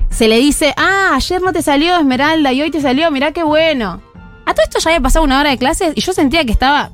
se 0.08 0.26
le 0.26 0.38
dice, 0.38 0.72
ah, 0.78 1.10
ayer 1.14 1.42
no 1.42 1.52
te 1.52 1.60
salió 1.62 1.94
Esmeralda 1.98 2.52
y 2.54 2.62
hoy 2.62 2.70
te 2.70 2.80
salió, 2.80 3.10
mirá 3.10 3.32
qué 3.32 3.42
bueno. 3.42 4.00
A 4.46 4.54
todo 4.54 4.64
esto 4.64 4.78
ya 4.80 4.90
había 4.90 5.00
pasado 5.02 5.24
una 5.26 5.38
hora 5.38 5.50
de 5.50 5.58
clases 5.58 5.92
y 5.94 6.00
yo 6.00 6.12
sentía 6.14 6.44
que 6.46 6.52
estaba 6.52 6.90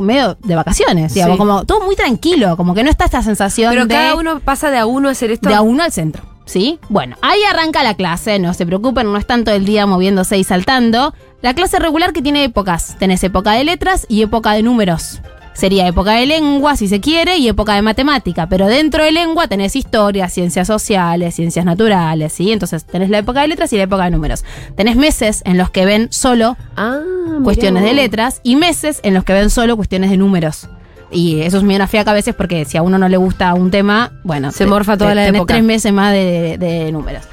medio 0.00 0.36
de 0.42 0.54
vacaciones, 0.54 1.14
digamos, 1.14 1.34
Sí. 1.34 1.38
como 1.38 1.64
todo 1.64 1.80
muy 1.84 1.96
tranquilo, 1.96 2.56
como 2.56 2.74
que 2.74 2.82
no 2.84 2.90
está 2.90 3.04
esta 3.06 3.22
sensación 3.22 3.70
Pero 3.72 3.86
de 3.86 3.94
cada 3.94 4.14
uno 4.14 4.40
pasa 4.40 4.70
de 4.70 4.78
a 4.78 4.86
uno 4.86 5.08
a 5.08 5.12
hacer 5.12 5.30
esto. 5.30 5.48
de 5.48 5.54
a 5.54 5.62
uno 5.62 5.82
al 5.82 5.92
centro. 5.92 6.22
¿Sí? 6.46 6.78
Bueno, 6.88 7.16
ahí 7.20 7.40
arranca 7.44 7.82
la 7.82 7.92
clase, 7.92 8.38
no 8.38 8.54
se 8.54 8.64
preocupen, 8.64 9.12
no 9.12 9.18
es 9.18 9.26
tanto 9.26 9.50
el 9.50 9.66
día 9.66 9.86
moviéndose 9.86 10.38
y 10.38 10.44
saltando. 10.44 11.12
La 11.42 11.52
clase 11.52 11.78
regular 11.78 12.14
que 12.14 12.22
tiene 12.22 12.42
épocas. 12.42 12.96
Tenés 12.98 13.22
época 13.22 13.52
de 13.52 13.64
letras 13.64 14.06
y 14.08 14.22
época 14.22 14.52
de 14.52 14.62
números. 14.62 15.20
Sería 15.58 15.88
época 15.88 16.12
de 16.12 16.24
lengua, 16.26 16.76
si 16.76 16.86
se 16.86 17.00
quiere, 17.00 17.36
y 17.38 17.48
época 17.48 17.74
de 17.74 17.82
matemática. 17.82 18.48
Pero 18.48 18.68
dentro 18.68 19.02
de 19.02 19.10
lengua 19.10 19.48
tenés 19.48 19.74
historia, 19.74 20.28
ciencias 20.28 20.68
sociales, 20.68 21.34
ciencias 21.34 21.64
naturales, 21.64 22.32
¿sí? 22.32 22.52
Entonces 22.52 22.84
tenés 22.84 23.10
la 23.10 23.18
época 23.18 23.40
de 23.42 23.48
letras 23.48 23.72
y 23.72 23.76
la 23.76 23.82
época 23.82 24.04
de 24.04 24.12
números. 24.12 24.44
Tenés 24.76 24.94
meses 24.94 25.42
en 25.44 25.58
los 25.58 25.70
que 25.70 25.84
ven 25.84 26.08
solo 26.12 26.56
Ah, 26.76 27.00
cuestiones 27.42 27.82
de 27.82 27.92
letras 27.92 28.40
y 28.44 28.54
meses 28.54 29.00
en 29.02 29.14
los 29.14 29.24
que 29.24 29.32
ven 29.32 29.50
solo 29.50 29.76
cuestiones 29.76 30.10
de 30.10 30.16
números. 30.16 30.68
Y 31.10 31.40
eso 31.40 31.56
es 31.56 31.62
medio 31.64 31.76
una 31.76 31.88
fiaca 31.88 32.12
a 32.12 32.14
veces 32.14 32.36
porque 32.36 32.64
si 32.64 32.76
a 32.76 32.82
uno 32.82 32.96
no 32.96 33.08
le 33.08 33.16
gusta 33.16 33.52
un 33.54 33.72
tema, 33.72 34.12
bueno, 34.22 34.52
Se 34.52 34.64
morfa 34.64 34.96
toda 34.96 35.14
la 35.16 35.24
tenés 35.24 35.38
época. 35.40 35.54
tres 35.54 35.64
meses 35.64 35.92
más 35.92 36.12
de, 36.12 36.56
de 36.58 36.92
números. 36.92 37.24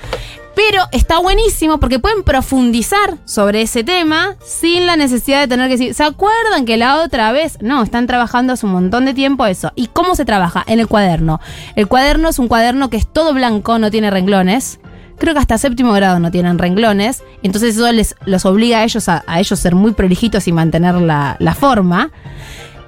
Pero 0.56 0.84
está 0.94 1.20
buenísimo 1.20 1.80
porque 1.80 2.00
pueden 2.00 2.24
profundizar 2.24 3.18
sobre 3.26 3.62
ese 3.62 3.84
tema 3.84 4.36
sin 4.44 4.86
la 4.86 4.96
necesidad 4.96 5.42
de 5.42 5.48
tener 5.48 5.68
que 5.68 5.78
decir, 5.78 5.94
¿se 5.94 6.04
acuerdan 6.04 6.66
que 6.66 6.78
la 6.78 7.02
otra 7.02 7.32
vez? 7.34 7.58
No, 7.62 7.84
están 7.84 8.08
trabajando 8.08 8.54
hace 8.54 8.66
un 8.66 8.72
montón 8.72 9.06
de 9.06 9.14
tiempo 9.14 9.46
eso. 9.46 9.74
¿Y 9.76 9.88
cómo 9.88 10.16
se 10.16 10.24
trabaja? 10.24 10.64
En 10.66 10.80
el 10.80 10.88
cuaderno. 10.88 11.42
El 11.76 11.88
cuaderno 11.88 12.30
es 12.30 12.40
un 12.40 12.48
cuaderno 12.48 12.90
que 12.90 12.98
es 12.98 13.06
todo 13.06 13.34
blanco, 13.34 13.78
no 13.80 13.92
tiene 13.92 14.10
renglones. 14.10 14.80
Creo 15.18 15.34
que 15.34 15.40
hasta 15.40 15.58
séptimo 15.58 15.92
grado 15.92 16.20
no 16.20 16.32
tienen 16.32 16.58
renglones. 16.58 17.22
Entonces 17.44 17.76
eso 17.76 17.92
les 17.92 18.16
los 18.26 18.46
obliga 18.46 18.80
a 18.80 18.84
ellos 18.86 19.10
a, 19.10 19.24
a 19.28 19.40
ellos 19.42 19.60
ser 19.60 19.76
muy 19.76 19.92
prolijitos 19.92 20.48
y 20.48 20.54
mantener 20.54 20.96
la, 20.96 21.36
la 21.40 21.54
forma. 21.54 22.12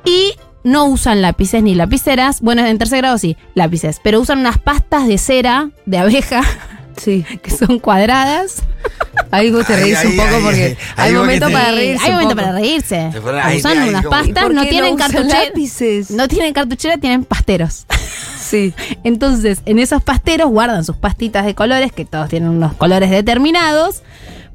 Y 0.06 0.34
no 0.64 0.86
usan 0.86 1.22
lápices 1.22 1.64
ni 1.64 1.76
lapiceras. 1.76 2.42
Bueno, 2.42 2.66
en 2.66 2.78
tercer 2.78 3.00
grado 3.00 3.18
sí, 3.18 3.36
lápices. 3.56 4.00
Pero 4.02 4.22
usan 4.22 4.40
unas 4.40 4.58
pastas 4.58 5.08
de 5.08 5.18
cera 5.18 5.70
de 5.86 5.98
abeja 5.98 6.42
Sí. 6.98 7.25
que 7.42 7.51
son 7.51 7.80
cuadradas. 7.80 8.63
Ahí 9.32 9.51
vos 9.51 9.66
te 9.66 9.74
Ahí, 9.74 9.94
reís 9.94 10.06
un 10.06 10.16
poco 10.18 10.27
ahí, 10.36 10.42
porque 10.44 10.77
ahí, 10.96 11.10
hay 11.10 11.13
momento 11.13 11.50
para 11.51 11.72
reírse. 11.72 12.04
Hay 12.06 12.10
un 12.12 12.16
momento 12.16 12.36
poco. 12.36 12.46
para 12.46 12.51
reírse. 12.58 13.12
Usan 13.58 13.89
unas 13.89 14.06
como- 14.06 14.18
¿Y 14.18 14.34
pastas, 14.34 14.50
no 14.51 14.66
tienen 14.68 14.94
usan 14.96 15.12
cartuchera. 15.12 16.06
No 16.10 16.27
tienen 16.27 16.54
cartuchera, 16.54 16.98
tienen 16.98 17.24
pasteros. 17.25 17.86
Sí. 18.48 18.74
Entonces, 19.04 19.60
en 19.66 19.77
esos 19.77 20.01
pasteros 20.01 20.50
guardan 20.50 20.86
sus 20.86 20.96
pastitas 20.96 21.46
de 21.46 21.54
colores, 21.54 21.92
que 21.92 22.06
todos 22.06 22.30
tienen 22.30 22.48
unos 22.48 22.74
colores 22.75 23.10
determinados, 23.12 24.04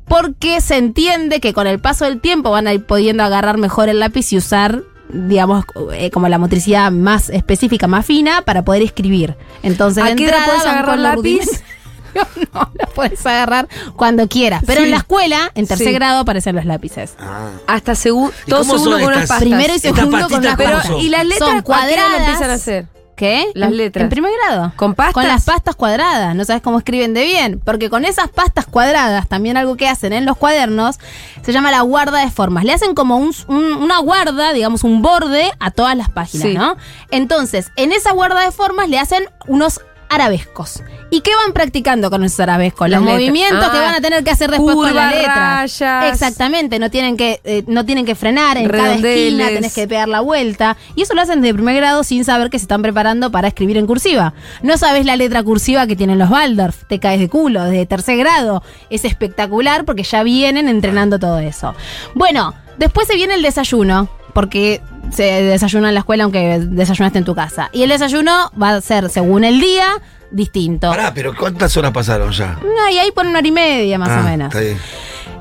porque 0.08 0.62
se 0.62 0.78
entiende 0.78 1.40
que 1.40 1.52
con 1.52 1.66
el 1.66 1.78
paso 1.78 2.06
del 2.06 2.18
tiempo 2.18 2.50
van 2.50 2.66
a 2.66 2.72
ir 2.72 2.86
pudiendo 2.86 3.22
agarrar 3.22 3.58
mejor 3.58 3.90
el 3.90 4.00
lápiz 4.00 4.32
y 4.32 4.38
usar, 4.38 4.82
digamos, 5.12 5.66
eh, 5.92 6.10
como 6.10 6.28
la 6.30 6.38
motricidad 6.38 6.90
más 6.90 7.28
específica, 7.28 7.86
más 7.86 8.06
fina, 8.06 8.40
para 8.46 8.64
poder 8.64 8.80
escribir. 8.82 9.36
Entonces, 9.62 10.02
¿A 10.02 10.06
de 10.08 10.16
qué 10.16 10.24
edad 10.24 10.38
entrada 10.38 10.46
podés 10.46 10.64
van 10.64 10.74
agarrar 10.78 10.98
lápiz? 10.98 11.46
no, 12.54 12.70
la 12.74 12.86
puedes 12.94 13.24
agarrar 13.26 13.68
cuando 13.96 14.28
quieras. 14.28 14.62
Pero 14.66 14.80
Sí. 14.80 14.84
en 14.86 14.90
la 14.90 14.98
escuela, 14.98 15.50
en 15.54 15.66
tercer 15.66 15.88
Sí. 15.88 15.92
grado, 15.94 16.20
aparecen 16.20 16.56
los 16.56 16.64
lápices. 16.64 17.14
Ah. 17.18 17.50
Hasta 17.66 17.94
segundo, 17.94 18.32
¿Y 18.46 18.50
todo 18.50 18.64
segundo 18.64 18.84
son 18.90 19.00
con 19.00 19.08
unas 19.08 19.18
pastas. 19.20 19.38
Primero 19.40 19.74
y 19.74 19.78
segundo 19.78 20.28
con 20.28 20.42
las 20.44 20.56
pastas. 20.56 20.90
y 21.00 21.08
las 21.08 21.24
letras 21.26 21.48
Son 21.48 21.58
¿a 21.58 21.62
qué 21.62 21.72
edad 21.72 21.78
lo 21.80 21.86
cuadradas. 21.86 22.20
empiezan 22.20 22.50
a 22.50 22.54
hacer? 22.54 22.86
¿Qué? 23.14 23.46
Las 23.54 23.70
letras. 23.70 24.02
En 24.04 24.08
primer 24.08 24.32
grado. 24.42 24.72
¿Con 24.74 24.94
pastas? 24.94 25.14
Con 25.14 25.28
las 25.28 25.44
pastas 25.44 25.76
cuadradas. 25.76 26.34
No 26.34 26.44
sabes 26.44 26.62
cómo 26.62 26.78
escriben 26.78 27.12
de 27.14 27.22
bien. 27.24 27.60
Porque 27.64 27.88
con 27.90 28.04
esas 28.04 28.28
pastas 28.30 28.66
cuadradas, 28.66 29.28
también 29.28 29.56
algo 29.58 29.76
que 29.76 29.86
hacen 29.86 30.12
en 30.14 30.24
los 30.24 30.36
cuadernos, 30.36 30.98
se 31.42 31.52
llama 31.52 31.70
la 31.70 31.82
guarda 31.82 32.20
de 32.24 32.30
formas. 32.30 32.64
Le 32.64 32.72
hacen 32.72 32.94
como 32.94 33.18
un- 33.18 33.34
un- 33.48 33.74
una 33.74 33.98
guarda, 33.98 34.52
digamos, 34.54 34.82
un 34.82 35.02
borde 35.02 35.52
a 35.60 35.70
todas 35.70 35.94
las 35.96 36.08
páginas, 36.08 36.48
Sí. 36.48 36.54
¿no? 36.54 36.76
Entonces, 37.10 37.70
en 37.76 37.92
esa 37.92 38.12
guarda 38.12 38.40
de 38.44 38.50
formas 38.50 38.88
le 38.88 38.98
hacen 38.98 39.24
unos 39.46 39.82
arabescos. 40.14 40.82
¿Y 41.10 41.20
qué 41.20 41.30
van 41.36 41.52
practicando 41.52 42.10
con 42.10 42.24
esos 42.24 42.40
arabescos? 42.40 42.88
Los 42.88 43.02
movimientos 43.02 43.68
que 43.70 43.76
Ah, 43.78 43.82
van 43.82 43.94
a 43.94 44.00
tener 44.00 44.24
que 44.24 44.30
hacer 44.30 44.50
después 44.50 44.74
con 44.74 44.94
la 44.94 45.10
letra. 45.10 45.34
rayas. 45.60 46.12
Exactamente, 46.12 46.78
no 46.78 46.90
tienen 46.90 47.16
que 47.16 47.40
eh, 47.44 47.64
no 47.66 47.84
tienen 47.84 48.06
que 48.06 48.14
frenar 48.14 48.56
en 48.56 48.68
cada 48.68 48.94
esquina, 48.94 49.48
tenés 49.48 49.74
que 49.74 49.86
pegar 49.86 50.08
la 50.08 50.20
vuelta. 50.20 50.76
Y 50.94 51.02
eso 51.02 51.14
lo 51.14 51.20
hacen 51.22 51.40
de 51.42 51.52
primer 51.52 51.76
grado 51.76 52.02
sin 52.04 52.24
saber 52.24 52.48
que 52.50 52.58
se 52.58 52.64
están 52.64 52.80
preparando 52.82 53.30
para 53.30 53.48
escribir 53.48 53.76
en 53.76 53.86
cursiva. 53.86 54.32
No 54.62 54.78
sabes 54.78 55.04
la 55.04 55.16
letra 55.16 55.42
cursiva 55.42 55.86
que 55.86 55.96
tienen 55.96 56.18
los 56.18 56.30
Waldorf, 56.30 56.84
te 56.88 56.98
caes 56.98 57.20
de 57.20 57.28
culo 57.28 57.64
desde 57.64 57.84
tercer 57.86 58.16
grado. 58.18 58.62
Es 58.88 59.04
espectacular 59.04 59.84
porque 59.84 60.02
ya 60.04 60.22
vienen 60.22 60.68
entrenando 60.68 61.18
todo 61.18 61.38
eso. 61.40 61.74
Bueno, 62.14 62.54
después 62.78 63.06
se 63.06 63.16
viene 63.16 63.34
el 63.34 63.42
desayuno, 63.42 64.08
porque 64.32 64.80
se 65.12 65.24
desayuna 65.24 65.88
en 65.88 65.94
la 65.94 66.00
escuela 66.00 66.24
aunque 66.24 66.58
desayunaste 66.60 67.18
en 67.18 67.24
tu 67.24 67.34
casa. 67.34 67.68
Y 67.72 67.82
el 67.82 67.88
desayuno 67.90 68.50
va 68.60 68.70
a 68.74 68.80
ser 68.80 69.08
según 69.10 69.44
el 69.44 69.60
día 69.60 69.88
distinto. 70.30 70.90
Pará, 70.90 71.12
pero 71.14 71.34
¿cuántas 71.36 71.76
horas 71.76 71.92
pasaron 71.92 72.32
ya? 72.32 72.58
No, 72.62 72.88
y 72.90 72.98
ahí 72.98 73.10
por 73.12 73.26
una 73.26 73.38
hora 73.38 73.48
y 73.48 73.52
media 73.52 73.98
más 73.98 74.08
Ah, 74.10 74.20
o 74.20 74.22
menos. 74.24 74.48
Está 74.48 74.60
bien. 74.60 74.78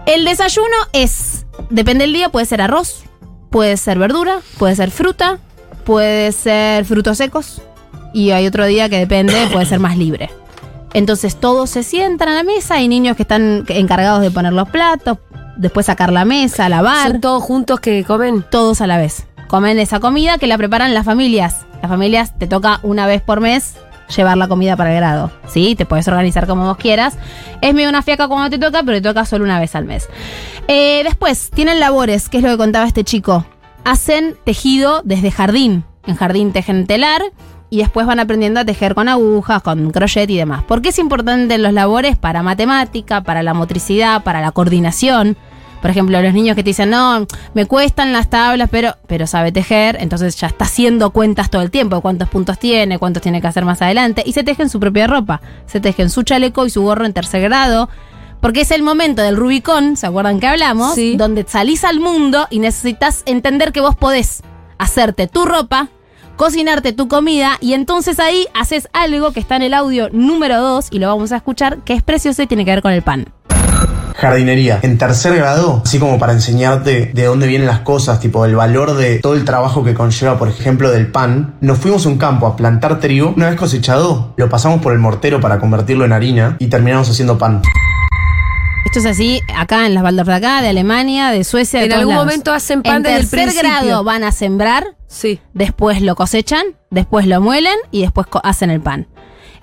El 0.05 0.25
desayuno 0.25 0.75
es, 0.93 1.45
depende 1.69 2.03
del 2.05 2.13
día, 2.13 2.29
puede 2.29 2.45
ser 2.45 2.61
arroz, 2.61 3.03
puede 3.49 3.77
ser 3.77 3.99
verdura, 3.99 4.39
puede 4.57 4.75
ser 4.75 4.91
fruta, 4.91 5.37
puede 5.85 6.31
ser 6.31 6.85
frutos 6.85 7.17
secos 7.17 7.61
y 8.13 8.31
hay 8.31 8.47
otro 8.47 8.65
día 8.65 8.89
que 8.89 8.97
depende, 8.97 9.47
puede 9.53 9.65
ser 9.65 9.79
más 9.79 9.97
libre. 9.97 10.29
Entonces 10.93 11.37
todos 11.39 11.69
se 11.69 11.83
sientan 11.83 12.27
a 12.29 12.33
la 12.33 12.43
mesa, 12.43 12.75
hay 12.75 12.87
niños 12.89 13.15
que 13.15 13.21
están 13.21 13.63
encargados 13.69 14.21
de 14.21 14.31
poner 14.31 14.51
los 14.53 14.67
platos, 14.69 15.19
después 15.61 15.85
sacar 15.85 16.11
la 16.11 16.25
mesa, 16.25 16.67
lavar, 16.69 17.11
¿Son 17.11 17.21
todos 17.21 17.43
juntos 17.43 17.79
que 17.79 18.03
comen? 18.03 18.43
todos 18.49 18.81
a 18.81 18.87
la 18.87 18.97
vez. 18.97 19.27
Comen 19.47 19.79
esa 19.79 19.99
comida 19.99 20.37
que 20.37 20.47
la 20.47 20.57
preparan 20.57 20.93
las 20.93 21.05
familias. 21.05 21.65
Las 21.81 21.89
familias 21.89 22.37
te 22.37 22.47
toca 22.47 22.79
una 22.83 23.05
vez 23.05 23.21
por 23.21 23.41
mes 23.41 23.75
llevar 24.15 24.37
la 24.37 24.47
comida 24.47 24.75
para 24.75 24.91
el 24.91 24.97
grado. 24.97 25.31
¿Sí? 25.47 25.75
Te 25.75 25.85
puedes 25.85 26.07
organizar 26.07 26.47
como 26.47 26.65
vos 26.65 26.77
quieras. 26.77 27.17
Es 27.61 27.73
medio 27.73 27.89
una 27.89 28.01
fiaca 28.01 28.27
cuando 28.27 28.49
te 28.49 28.59
toca, 28.59 28.83
pero 28.83 28.97
te 28.97 29.01
toca 29.01 29.25
solo 29.25 29.45
una 29.45 29.59
vez 29.59 29.75
al 29.75 29.85
mes. 29.85 30.09
Eh, 30.67 31.01
después, 31.03 31.49
tienen 31.51 31.79
labores, 31.79 32.27
que 32.27 32.37
es 32.37 32.43
lo 32.43 32.49
que 32.49 32.57
contaba 32.57 32.87
este 32.87 33.03
chico. 33.03 33.45
Hacen 33.83 34.35
tejido 34.43 35.01
desde 35.03 35.31
jardín. 35.31 35.83
En 36.07 36.15
jardín 36.15 36.51
tejen 36.51 36.87
telar 36.87 37.21
y 37.69 37.77
después 37.77 38.05
van 38.05 38.19
aprendiendo 38.19 38.59
a 38.59 38.65
tejer 38.65 38.95
con 38.95 39.07
agujas, 39.07 39.61
con 39.61 39.91
crochet 39.91 40.29
y 40.29 40.37
demás. 40.37 40.63
¿Por 40.63 40.81
qué 40.81 40.89
es 40.89 40.99
importante 40.99 41.57
los 41.57 41.73
labores? 41.73 42.17
Para 42.17 42.43
matemática, 42.43 43.21
para 43.21 43.43
la 43.43 43.53
motricidad, 43.53 44.23
para 44.23 44.41
la 44.41 44.51
coordinación. 44.51 45.37
Por 45.81 45.89
ejemplo, 45.89 46.21
los 46.21 46.33
niños 46.33 46.55
que 46.55 46.63
te 46.63 46.69
dicen, 46.69 46.91
no, 46.91 47.25
me 47.53 47.65
cuestan 47.65 48.13
las 48.13 48.29
tablas, 48.29 48.69
pero, 48.71 48.95
pero 49.07 49.25
sabe 49.25 49.51
tejer, 49.51 49.97
entonces 49.99 50.35
ya 50.35 50.47
está 50.47 50.65
haciendo 50.65 51.09
cuentas 51.09 51.49
todo 51.49 51.61
el 51.61 51.71
tiempo, 51.71 52.01
cuántos 52.01 52.29
puntos 52.29 52.59
tiene, 52.59 52.99
cuántos 52.99 53.23
tiene 53.23 53.41
que 53.41 53.47
hacer 53.47 53.65
más 53.65 53.81
adelante, 53.81 54.23
y 54.25 54.33
se 54.33 54.43
tejen 54.43 54.69
su 54.69 54.79
propia 54.79 55.07
ropa, 55.07 55.41
se 55.65 55.79
tejen 55.79 56.09
su 56.09 56.23
chaleco 56.23 56.65
y 56.65 56.69
su 56.69 56.83
gorro 56.83 57.05
en 57.05 57.13
tercer 57.13 57.41
grado, 57.41 57.89
porque 58.41 58.61
es 58.61 58.71
el 58.71 58.83
momento 58.83 59.21
del 59.21 59.37
Rubicón, 59.37 59.97
¿se 59.97 60.07
acuerdan 60.07 60.39
que 60.39 60.47
hablamos? 60.47 60.95
Sí. 60.95 61.15
Donde 61.17 61.45
salís 61.47 61.83
al 61.83 61.99
mundo 61.99 62.47
y 62.49 62.59
necesitas 62.59 63.23
entender 63.25 63.71
que 63.71 63.81
vos 63.81 63.95
podés 63.95 64.43
hacerte 64.77 65.27
tu 65.27 65.45
ropa, 65.45 65.89
cocinarte 66.35 66.93
tu 66.93 67.07
comida, 67.07 67.57
y 67.59 67.73
entonces 67.73 68.19
ahí 68.19 68.47
haces 68.53 68.87
algo 68.93 69.31
que 69.31 69.39
está 69.39 69.55
en 69.57 69.61
el 69.63 69.73
audio 69.73 70.09
número 70.11 70.59
2, 70.59 70.87
y 70.91 70.99
lo 70.99 71.07
vamos 71.07 71.31
a 71.31 71.37
escuchar, 71.37 71.79
que 71.83 71.93
es 71.93 72.01
precioso 72.01 72.41
y 72.41 72.47
tiene 72.47 72.65
que 72.65 72.71
ver 72.71 72.81
con 72.81 72.91
el 72.93 73.01
pan. 73.01 73.31
Jardinería. 74.15 74.79
En 74.81 74.97
tercer 74.97 75.35
grado, 75.35 75.81
así 75.85 75.99
como 75.99 76.19
para 76.19 76.33
enseñarte 76.33 77.11
de 77.13 77.25
dónde 77.25 77.47
vienen 77.47 77.67
las 77.67 77.79
cosas, 77.79 78.19
tipo 78.19 78.45
el 78.45 78.55
valor 78.55 78.95
de 78.95 79.19
todo 79.19 79.33
el 79.35 79.45
trabajo 79.45 79.83
que 79.83 79.93
conlleva, 79.93 80.37
por 80.37 80.49
ejemplo, 80.49 80.91
del 80.91 81.07
pan, 81.11 81.55
nos 81.61 81.77
fuimos 81.79 82.05
a 82.05 82.09
un 82.09 82.17
campo 82.17 82.47
a 82.47 82.55
plantar 82.55 82.99
trigo. 82.99 83.33
Una 83.35 83.49
vez 83.49 83.57
cosechado, 83.59 84.33
lo 84.37 84.49
pasamos 84.49 84.81
por 84.81 84.93
el 84.93 84.99
mortero 84.99 85.39
para 85.39 85.59
convertirlo 85.59 86.05
en 86.05 86.13
harina 86.13 86.55
y 86.59 86.67
terminamos 86.67 87.09
haciendo 87.09 87.37
pan. 87.37 87.61
Esto 88.85 88.99
es 88.99 89.05
así 89.05 89.41
acá 89.55 89.85
en 89.85 89.93
las 89.93 90.03
Waldorf 90.03 90.27
de 90.27 90.35
acá, 90.35 90.61
de 90.61 90.69
Alemania, 90.69 91.29
de 91.29 91.43
Suecia, 91.43 91.79
de 91.79 91.85
En 91.85 91.91
todos 91.91 91.99
algún 92.01 92.13
lados. 92.15 92.25
momento 92.25 92.51
hacen 92.53 92.81
pan 92.83 92.97
en 92.97 93.03
desde 93.03 93.19
el 93.19 93.29
tercer 93.29 93.53
grado 93.63 94.03
van 94.03 94.23
a 94.23 94.31
sembrar, 94.31 94.95
Sí. 95.07 95.39
después 95.53 96.01
lo 96.01 96.15
cosechan, 96.15 96.65
después 96.89 97.25
lo 97.27 97.39
muelen 97.39 97.75
y 97.91 98.01
después 98.01 98.27
co- 98.27 98.41
hacen 98.43 98.69
el 98.69 98.81
pan. 98.81 99.07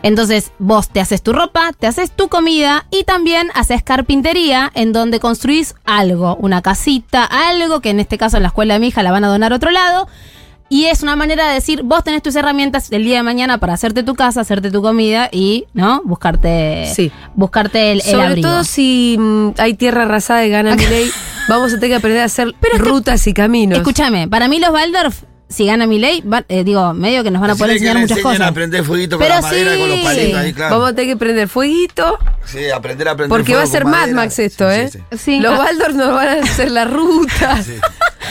Entonces 0.02 0.52
vos 0.58 0.88
te 0.88 1.00
haces 1.00 1.22
tu 1.22 1.32
ropa, 1.32 1.72
te 1.78 1.87
haces 1.87 2.11
tu 2.12 2.28
comida 2.28 2.87
y 2.90 3.04
también 3.04 3.48
haces 3.54 3.82
carpintería 3.82 4.70
en 4.74 4.92
donde 4.92 5.18
construís 5.20 5.74
algo, 5.84 6.37
una 6.37 6.62
casita, 6.62 7.24
algo 7.24 7.80
que 7.80 7.90
en 7.90 7.98
este 8.00 8.16
caso 8.18 8.37
en 8.37 8.44
la 8.44 8.48
escuela 8.48 8.74
de 8.74 8.80
mi 8.80 8.88
hija 8.88 9.02
la 9.02 9.11
van 9.11 9.24
a 9.24 9.28
donar 9.28 9.52
a 9.52 9.56
otro 9.56 9.70
lado. 9.70 10.08
Y 10.70 10.84
es 10.84 11.02
una 11.02 11.16
manera 11.16 11.48
de 11.48 11.54
decir, 11.54 11.82
vos 11.82 12.04
tenés 12.04 12.22
tus 12.22 12.37
herramientas 12.37 12.90
del 12.90 13.02
día 13.02 13.16
de 13.16 13.22
mañana 13.22 13.56
para 13.56 13.72
hacerte 13.72 14.02
tu 14.02 14.14
casa, 14.14 14.42
hacerte 14.42 14.70
tu 14.70 14.82
comida 14.82 15.30
y, 15.32 15.64
¿no? 15.72 16.02
Buscarte, 16.04 16.92
Sí. 16.94 17.11
buscarte 17.34 17.90
el, 17.92 17.98
el 18.00 18.04
Sobre 18.04 18.26
abrigo. 18.26 18.48
todo 18.50 18.64
si 18.64 19.16
mm, 19.18 19.48
hay 19.56 19.72
tierra 19.74 20.02
arrasada 20.02 20.44
y 20.44 20.50
gana 20.50 20.76
mi 20.76 20.87
ley, 20.87 21.11
vamos 21.48 21.72
a 21.72 21.76
tener 21.76 21.88
que 21.90 21.94
aprender 21.96 22.20
a 22.20 22.26
hacer 22.26 22.54
rutas 22.76 23.26
y 23.26 23.32
caminos. 23.32 23.78
Escúchame, 23.78 24.28
para 24.28 24.46
mí 24.46 24.61
los 24.61 24.68
Waldorf, 24.70 25.22
si 25.48 25.64
gana 25.66 25.87
mi 25.87 25.98
ley, 25.98 26.22
digo, 26.64 26.92
medio 26.94 27.22
que 27.24 27.30
nos 27.30 27.40
van 27.40 27.50
a 27.50 27.54
poder 27.56 27.70
que 27.78 27.84
enseñar 27.84 27.98
muchas 27.98 28.18
cosas. 28.18 28.40
a 28.48 28.52
prender 28.52 28.84
fueguito 28.84 29.16
con 29.16 29.24
Pero 29.26 29.37
la 29.37 29.40
madera, 29.42 29.72
sí. 29.74 29.78
con 29.80 29.88
los 29.88 29.98
palitos 30.00 30.26
Sí. 30.28 30.34
ahí, 30.37 30.52
claro. 30.52 30.74
Vamos 30.74 30.88
a 30.90 30.94
tener 30.94 31.11
que 31.12 31.16
prender 31.16 31.48
fueguito, 31.48 32.18
Sí, 32.44 32.70
aprender 32.70 33.08
a 33.08 33.16
prender 33.16 33.37
porque 33.37 33.54
va 33.54 33.62
a 33.62 33.66
fuego 33.66 33.72
ser 33.72 33.84
Mad. 33.84 34.08
Max 34.11 34.38
esto, 34.38 34.68
Sí, 34.70 34.76
¿eh? 34.76 34.88
sí, 34.92 34.98
sí. 35.12 35.18
Sí. 35.18 35.40
Los. 35.40 35.58
Waldorf 35.58 35.94
nos 35.94 36.14
van 36.14 36.28
a 36.28 36.32
hacer 36.42 36.70
la 36.70 36.84
ruta. 36.87 37.62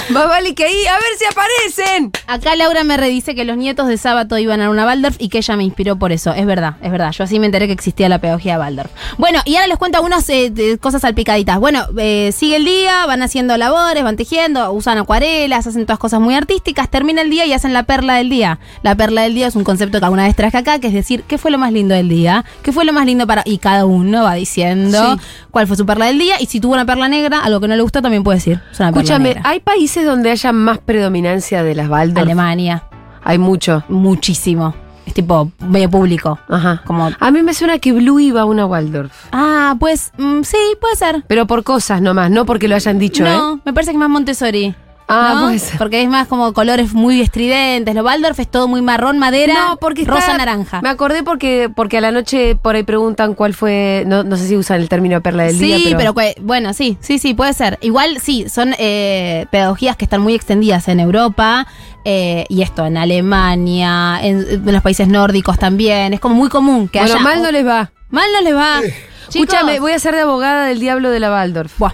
Más 0.10 0.28
vale 0.28 0.56
que 0.56 0.63
ahí, 0.63 0.86
a 0.86 0.93
ver 0.93 1.17
si 1.17 1.26
aparecen. 1.26 2.12
Acá 2.28 2.56
Laura 2.56 2.84
me 2.84 2.96
redice 2.98 3.36
que 3.36 3.43
los 3.43 3.58
nietos 3.58 3.88
de 3.88 3.98
Sábato 3.98 4.38
iban 4.38 4.62
a 4.62 4.70
una 4.70 4.86
Waldorf 4.86 5.17
y 5.20 5.30
que 5.30 5.39
ella 5.39 5.56
me 5.58 5.63
inspiró 5.63 5.98
por 5.98 6.12
eso. 6.12 6.34
Es 6.34 6.46
verdad, 6.46 6.76
es 6.82 6.91
verdad. 6.91 7.12
Yo 7.12 7.24
así 7.26 7.39
me 7.39 7.46
enteré 7.46 7.67
que 7.67 7.74
existía 7.74 8.08
la 8.08 8.20
pedagogía 8.20 8.58
Waldorf. 8.58 8.89
Bueno, 9.17 9.41
y 9.46 9.56
ahora 9.56 9.67
les 9.67 9.78
cuento 9.78 9.98
algunas 9.98 10.28
eh, 10.30 10.78
cosas 10.80 11.02
salpicaditas. 11.02 11.60
Bueno, 11.60 11.86
eh, 11.98 12.32
sigue 12.34 12.56
el 12.56 12.65
día, 12.65 13.06
van 13.06 13.22
haciendo 13.22 13.58
labores, 13.58 14.04
van 14.04 14.15
tejiendo, 14.15 14.72
usan 14.72 14.98
acuarelas, 14.98 15.67
hacen 15.67 15.86
todas 15.86 16.00
cosas 16.00 16.22
muy 16.22 16.36
artísticas. 16.36 16.89
Termina 16.89 17.22
el 17.22 17.30
día 17.30 17.46
y 17.46 17.54
hacen 17.54 17.74
la 17.74 17.84
perla 17.84 18.15
del 18.15 18.30
día. 18.30 18.60
La 18.84 18.96
perla 18.96 19.24
del 19.24 19.36
día 19.36 19.48
es 19.48 19.56
un 19.56 19.63
concepto 19.63 20.00
que 20.00 20.06
alguna 20.06 20.24
vez 20.24 20.36
traje 20.36 20.58
acá, 20.58 20.80
que 20.80 20.88
es 20.88 20.93
decir, 20.93 21.24
¿qué 21.28 21.38
fue 21.38 21.52
lo 21.52 21.58
más 21.58 21.74
lindo 21.74 21.93
del 21.93 22.08
día? 22.08 22.46
¿Qué 22.63 22.72
fue 22.72 22.86
lo 22.86 22.93
más 22.93 23.06
lindo 23.06 23.28
para.? 23.28 23.43
Y 23.46 23.58
cada 23.58 23.86
uno 23.86 24.24
va 24.24 24.36
diciendo 24.36 25.15
Sí. 25.15 25.22
Cuál 25.58 25.65
fue 25.65 25.76
su 25.76 25.88
perla 25.88 26.06
del 26.06 26.20
día. 26.20 26.36
Y 26.39 26.46
si 26.46 26.60
tuvo 26.60 26.74
una 26.74 26.86
perla 26.86 27.08
negra, 27.08 27.39
algo 27.39 27.60
que 27.60 27.67
no 27.67 27.76
le 27.76 27.82
gustó, 27.82 28.00
también 28.00 28.24
puede 28.24 28.38
decir. 28.38 28.62
Es 28.72 28.80
una 28.80 28.89
perla 28.91 29.02
Escúchame, 29.02 29.30
negra. 29.30 29.41
¿hay 29.50 29.60
países 29.60 30.06
donde 30.06 30.30
haya 30.30 30.52
más 30.52 30.78
predominancia 30.78 31.63
de 31.63 31.74
las 31.74 31.89
Waldorf? 31.89 32.24
Alemania, 32.24 32.84
Hay 33.24 33.39
mucho. 33.39 33.84
muchísimo. 33.89 34.76
Es 35.08 35.15
tipo 35.15 35.52
medio 35.67 35.89
público. 35.89 36.38
Ajá. 36.48 36.84
Como 36.86 37.10
A 37.20 37.32
mí 37.32 37.41
me 37.41 37.56
suena 37.56 37.80
que 37.80 37.91
Blue 37.91 38.20
iba 38.20 38.41
a 38.41 38.46
una 38.46 38.67
Waldorf. 38.67 39.12
Ah, 39.32 39.76
pues 39.80 40.12
mm, 40.20 40.43
sí, 40.43 40.58
puede 40.80 40.96
ser. 40.96 41.24
Pero 41.28 41.48
por 41.48 41.63
cosas 41.63 42.04
nomás, 42.04 42.30
no 42.30 42.46
porque 42.46 42.67
lo 42.67 42.76
hayan 42.76 43.00
dicho, 43.00 43.26
¿eh? 43.26 43.30
no, 43.30 43.60
me 43.65 43.74
parece 43.74 43.91
que 43.91 43.96
es 43.96 44.00
más 44.00 44.10
Montessori. 44.10 44.76
Ah, 45.10 45.54
ser. 45.58 45.78
Porque 45.78 46.02
es 46.02 46.10
más 46.10 46.28
como 46.28 46.52
colores 46.54 46.93
muy 46.93 47.22
estridentes. 47.22 47.96
Lo 47.96 48.04
Waldorf 48.04 48.39
es 48.39 48.48
todo 48.50 48.67
muy 48.67 48.82
marrón, 48.82 49.17
madera, 49.20 49.54
No, 49.54 49.78
porque 49.78 50.02
está- 50.02 50.13
rosa, 50.15 50.38
naranja. 50.38 50.82
Me 50.82 50.89
acordé 50.89 51.24
porque 51.24 51.70
porque 51.74 51.98
a 52.00 52.02
la 52.02 52.12
noche 52.12 52.56
por 52.56 52.76
ahí 52.76 52.84
preguntan 52.84 53.34
cuál 53.34 53.54
fue, 53.54 54.04
no, 54.06 54.24
no 54.24 54.36
sé 54.36 54.48
si 54.48 54.58
usan 54.58 54.82
el 54.82 54.89
término 54.89 55.22
perla 55.22 55.43
del 55.43 55.58
sí, 55.58 55.65
día, 55.74 55.98
pero, 55.98 56.13
pero, 56.13 56.34
bueno, 56.41 56.74
sí, 56.74 56.98
sí, 57.00 57.20
sí, 57.20 57.34
puede 57.34 57.54
ser. 57.54 57.78
Igual 57.82 58.20
sí, 58.20 58.50
son 58.50 58.76
eh, 58.78 59.46
pedagogías 59.50 59.96
que 59.96 60.04
están 60.06 60.22
muy 60.22 60.34
extendidas 60.36 60.88
en 60.89 61.00
Europa 61.00 61.67
eh, 62.04 62.46
y 62.50 62.62
esto 62.62 62.86
en 62.86 62.98
Alemania, 62.98 64.20
en, 64.22 64.46
en 64.50 64.74
los 64.74 64.82
países 64.82 65.08
nórdicos 65.08 65.58
también. 65.58 66.13
Es 66.13 66.20
como 66.20 66.36
muy 66.36 66.50
común 66.50 66.88
que 66.89 67.00
bueno, 67.00 67.15
haya. 67.15 67.24
mal 67.24 67.41
no 67.41 67.52
les 67.52 67.65
va. 67.65 67.91
mal 68.10 68.28
no 68.34 68.41
les 68.41 68.56
va. 68.56 68.82
Chicos, 69.30 69.54
Escúchame, 69.54 69.80
voy 69.80 69.91
a 69.93 70.00
ser 70.00 70.15
de 70.15 70.22
abogada 70.22 70.65
del 70.65 70.80
diablo 70.80 71.10
de 71.12 71.20
la 71.20 71.30
Waldorf. 71.32 71.78
Buah. 71.80 71.93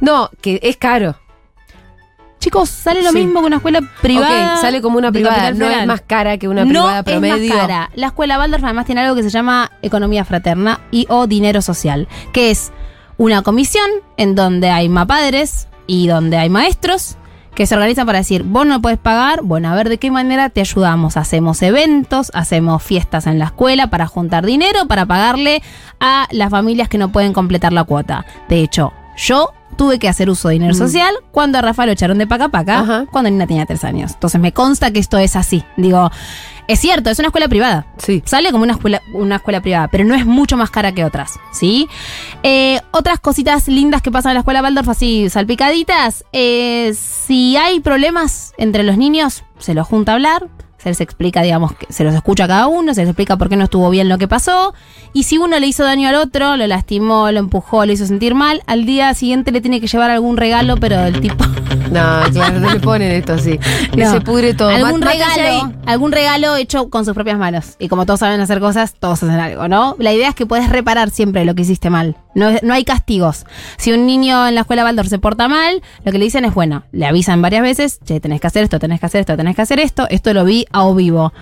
No, 0.00 0.30
que 0.40 0.60
es 0.62 0.76
caro. 0.76 1.16
Chicos, 2.40 2.70
sale 2.70 3.02
lo 3.02 3.10
Sí. 3.10 3.18
mismo 3.18 3.40
que 3.40 3.46
una 3.46 3.56
escuela 3.56 3.80
privada. 4.00 4.56
Sale 4.56 4.80
como 4.80 4.96
una 4.98 5.12
privada, 5.12 5.52
no 5.52 5.68
es 5.68 5.86
más 5.86 6.00
cara 6.00 6.38
que 6.38 6.48
una 6.48 6.64
privada 6.64 6.98
no 6.98 7.04
promedio. 7.04 7.36
Es 7.44 7.48
más 7.50 7.58
cara. 7.58 7.90
La 7.94 8.06
escuela 8.08 8.38
Waldorf 8.38 8.64
además 8.64 8.86
tiene 8.86 9.02
algo 9.02 9.14
que 9.14 9.22
se 9.22 9.30
llama 9.30 9.70
economía 9.82 10.24
fraterna 10.24 10.80
y 10.90 11.06
o 11.10 11.26
dinero 11.26 11.60
social, 11.62 12.08
que 12.32 12.50
es 12.50 12.72
una 13.18 13.42
comisión 13.42 13.88
en 14.16 14.34
donde 14.34 14.70
hay 14.70 14.88
mapadres 14.88 15.68
y 15.86 16.06
donde 16.06 16.38
hay 16.38 16.48
maestros 16.48 17.16
que 17.54 17.66
se 17.66 17.74
organizan 17.74 18.06
para 18.06 18.18
decir, 18.20 18.42
vos 18.44 18.64
no 18.64 18.80
puedes 18.80 18.98
pagar, 18.98 19.42
bueno, 19.42 19.68
a 19.70 19.74
ver 19.74 19.90
de 19.90 19.98
qué 19.98 20.10
manera 20.10 20.48
te 20.48 20.60
ayudamos. 20.62 21.18
Hacemos 21.18 21.60
eventos, 21.60 22.30
hacemos 22.32 22.82
fiestas 22.82 23.26
en 23.26 23.38
la 23.38 23.46
escuela 23.46 23.88
para 23.88 24.06
juntar 24.06 24.46
dinero, 24.46 24.86
para 24.86 25.04
pagarle 25.04 25.60
a 25.98 26.26
las 26.30 26.48
familias 26.50 26.88
que 26.88 26.96
no 26.96 27.12
pueden 27.12 27.34
completar 27.34 27.72
la 27.74 27.84
cuota. 27.84 28.24
De 28.48 28.60
hecho, 28.60 28.94
yo 29.16 29.52
tuve 29.76 29.98
que 29.98 30.08
hacer 30.08 30.28
uso 30.28 30.48
de 30.48 30.54
dinero 30.54 30.74
social 30.74 31.14
cuando 31.32 31.56
a 31.58 31.62
Rafael 31.62 31.86
lo 31.88 31.92
echaron 31.92 32.18
de 32.18 32.26
paca 32.26 32.48
paca, 32.48 32.80
Ajá. 32.80 33.04
cuando 33.10 33.30
Nina 33.30 33.46
tenía 33.46 33.64
tres 33.66 33.84
años. 33.84 34.12
Entonces 34.12 34.40
me 34.40 34.52
consta 34.52 34.90
que 34.90 34.98
esto 35.00 35.16
es 35.18 35.36
así. 35.36 35.64
Digo, 35.76 36.10
es 36.68 36.78
cierto, 36.80 37.08
es 37.10 37.18
una 37.18 37.28
escuela 37.28 37.48
privada. 37.48 37.86
Sí. 37.96 38.22
Sale 38.26 38.50
como 38.52 38.64
una 38.64 38.74
escuela, 38.74 39.00
una 39.14 39.36
escuela 39.36 39.60
privada, 39.62 39.88
pero 39.88 40.04
no 40.04 40.14
es 40.14 40.26
mucho 40.26 40.56
más 40.56 40.70
cara 40.70 40.92
que 40.92 41.04
otras, 41.04 41.32
¿sí? 41.52 41.88
Eh, 42.42 42.80
otras 42.90 43.20
cositas 43.20 43.68
lindas 43.68 44.02
que 44.02 44.10
pasan 44.10 44.30
en 44.32 44.34
la 44.34 44.40
escuela 44.40 44.62
Waldorf, 44.62 44.88
así 44.88 45.30
salpicaditas. 45.30 46.24
eh, 46.32 46.92
si 46.94 47.56
hay 47.56 47.80
problemas 47.80 48.52
entre 48.58 48.82
los 48.82 48.98
niños, 48.98 49.44
se 49.58 49.74
los 49.74 49.86
junta 49.86 50.12
a 50.12 50.14
hablar. 50.16 50.48
Se 50.82 50.88
les 50.88 51.00
explica, 51.00 51.42
digamos, 51.42 51.74
que 51.74 51.92
se 51.92 52.04
los 52.04 52.14
escucha 52.14 52.44
a 52.44 52.48
cada 52.48 52.66
uno, 52.66 52.94
se 52.94 53.02
les 53.02 53.10
explica 53.10 53.36
por 53.36 53.48
qué 53.48 53.56
no 53.56 53.64
estuvo 53.64 53.90
bien 53.90 54.08
lo 54.08 54.18
que 54.18 54.28
pasó. 54.28 54.74
Y 55.12 55.24
si 55.24 55.38
uno 55.38 55.58
le 55.58 55.66
hizo 55.66 55.84
daño 55.84 56.08
al 56.08 56.14
otro, 56.14 56.56
lo 56.56 56.66
lastimó, 56.66 57.30
lo 57.30 57.38
empujó, 57.38 57.84
le 57.84 57.92
hizo 57.92 58.06
sentir 58.06 58.34
mal, 58.34 58.62
al 58.66 58.86
día 58.86 59.12
siguiente 59.14 59.52
le 59.52 59.60
tiene 59.60 59.80
que 59.80 59.86
llevar 59.86 60.10
algún 60.10 60.36
regalo, 60.36 60.76
pero 60.78 60.98
del 61.02 61.20
tipo. 61.20 61.44
No, 62.00 62.20
claro, 62.32 62.60
no 62.60 62.72
le 62.72 62.80
ponen 62.80 63.10
esto 63.10 63.34
así. 63.34 63.58
No. 63.96 64.10
se 64.10 64.20
pudre 64.20 64.54
todo. 64.54 64.68
Algún 64.68 65.02
regalo, 65.02 65.72
algún 65.86 66.12
regalo 66.12 66.56
hecho 66.56 66.88
con 66.88 67.04
sus 67.04 67.14
propias 67.14 67.36
manos. 67.36 67.76
Y 67.78 67.88
como 67.88 68.06
todos 68.06 68.20
saben 68.20 68.40
hacer 68.40 68.60
cosas, 68.60 68.94
todos 68.94 69.22
hacen 69.22 69.40
algo, 69.40 69.66
¿no? 69.68 69.96
La 69.98 70.12
idea 70.12 70.28
es 70.28 70.34
que 70.34 70.46
puedes 70.46 70.68
reparar 70.68 71.10
siempre 71.10 71.44
lo 71.44 71.54
que 71.54 71.62
hiciste 71.62 71.90
mal. 71.90 72.16
No, 72.34 72.50
no 72.62 72.74
hay 72.74 72.84
castigos. 72.84 73.44
Si 73.76 73.92
un 73.92 74.06
niño 74.06 74.46
en 74.46 74.54
la 74.54 74.60
escuela 74.62 74.84
Waldorf 74.84 75.08
se 75.08 75.18
porta 75.18 75.48
mal, 75.48 75.82
lo 76.04 76.12
que 76.12 76.18
le 76.18 76.24
dicen 76.24 76.44
es, 76.44 76.54
bueno, 76.54 76.84
le 76.92 77.06
avisan 77.06 77.42
varias 77.42 77.62
veces, 77.62 77.98
che, 78.04 78.20
tenés 78.20 78.40
que 78.40 78.46
hacer 78.46 78.62
esto, 78.62 78.78
tenés 78.78 79.00
que 79.00 79.06
hacer 79.06 79.20
esto, 79.20 79.36
tenés 79.36 79.56
que 79.56 79.62
hacer 79.62 79.80
esto, 79.80 80.06
esto 80.10 80.32
lo 80.32 80.44
vi 80.44 80.66
a 80.70 80.84
o 80.84 80.94
vivo. 80.94 81.32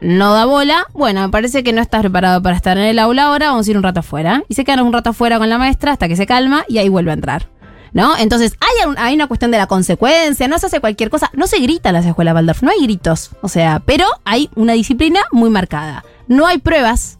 No 0.00 0.34
da 0.34 0.44
bola, 0.44 0.86
bueno, 0.92 1.22
me 1.22 1.30
parece 1.30 1.64
que 1.64 1.72
no 1.72 1.80
estás 1.80 2.02
preparado 2.02 2.42
para 2.42 2.54
estar 2.54 2.76
en 2.76 2.84
el 2.84 2.98
aula 2.98 3.24
ahora, 3.24 3.48
vamos 3.48 3.66
a 3.66 3.70
ir 3.70 3.76
un 3.76 3.82
rato 3.82 4.00
afuera. 4.00 4.44
Y 4.48 4.54
se 4.54 4.64
quedan 4.64 4.80
un 4.80 4.92
rato 4.92 5.10
afuera 5.10 5.38
con 5.38 5.48
la 5.48 5.58
maestra 5.58 5.92
hasta 5.92 6.06
que 6.06 6.16
se 6.16 6.26
calma 6.26 6.64
y 6.68 6.78
ahí 6.78 6.88
vuelve 6.88 7.10
a 7.10 7.14
entrar. 7.14 7.55
¿No? 7.96 8.14
Entonces, 8.18 8.52
hay, 8.60 8.94
hay 8.98 9.14
una 9.14 9.26
cuestión 9.26 9.50
de 9.50 9.56
la 9.56 9.66
consecuencia, 9.66 10.48
no 10.48 10.58
se 10.58 10.66
hace 10.66 10.80
cualquier 10.80 11.08
cosa, 11.08 11.30
no 11.32 11.46
se 11.46 11.58
grita 11.60 11.88
en 11.88 11.94
las 11.94 12.04
escuelas 12.04 12.34
Waldorf, 12.34 12.62
no 12.62 12.70
hay 12.70 12.82
gritos, 12.82 13.30
o 13.40 13.48
sea, 13.48 13.80
pero 13.86 14.04
hay 14.26 14.50
una 14.54 14.74
disciplina 14.74 15.20
muy 15.32 15.48
marcada. 15.48 16.04
No 16.28 16.46
hay 16.46 16.58
pruebas, 16.58 17.18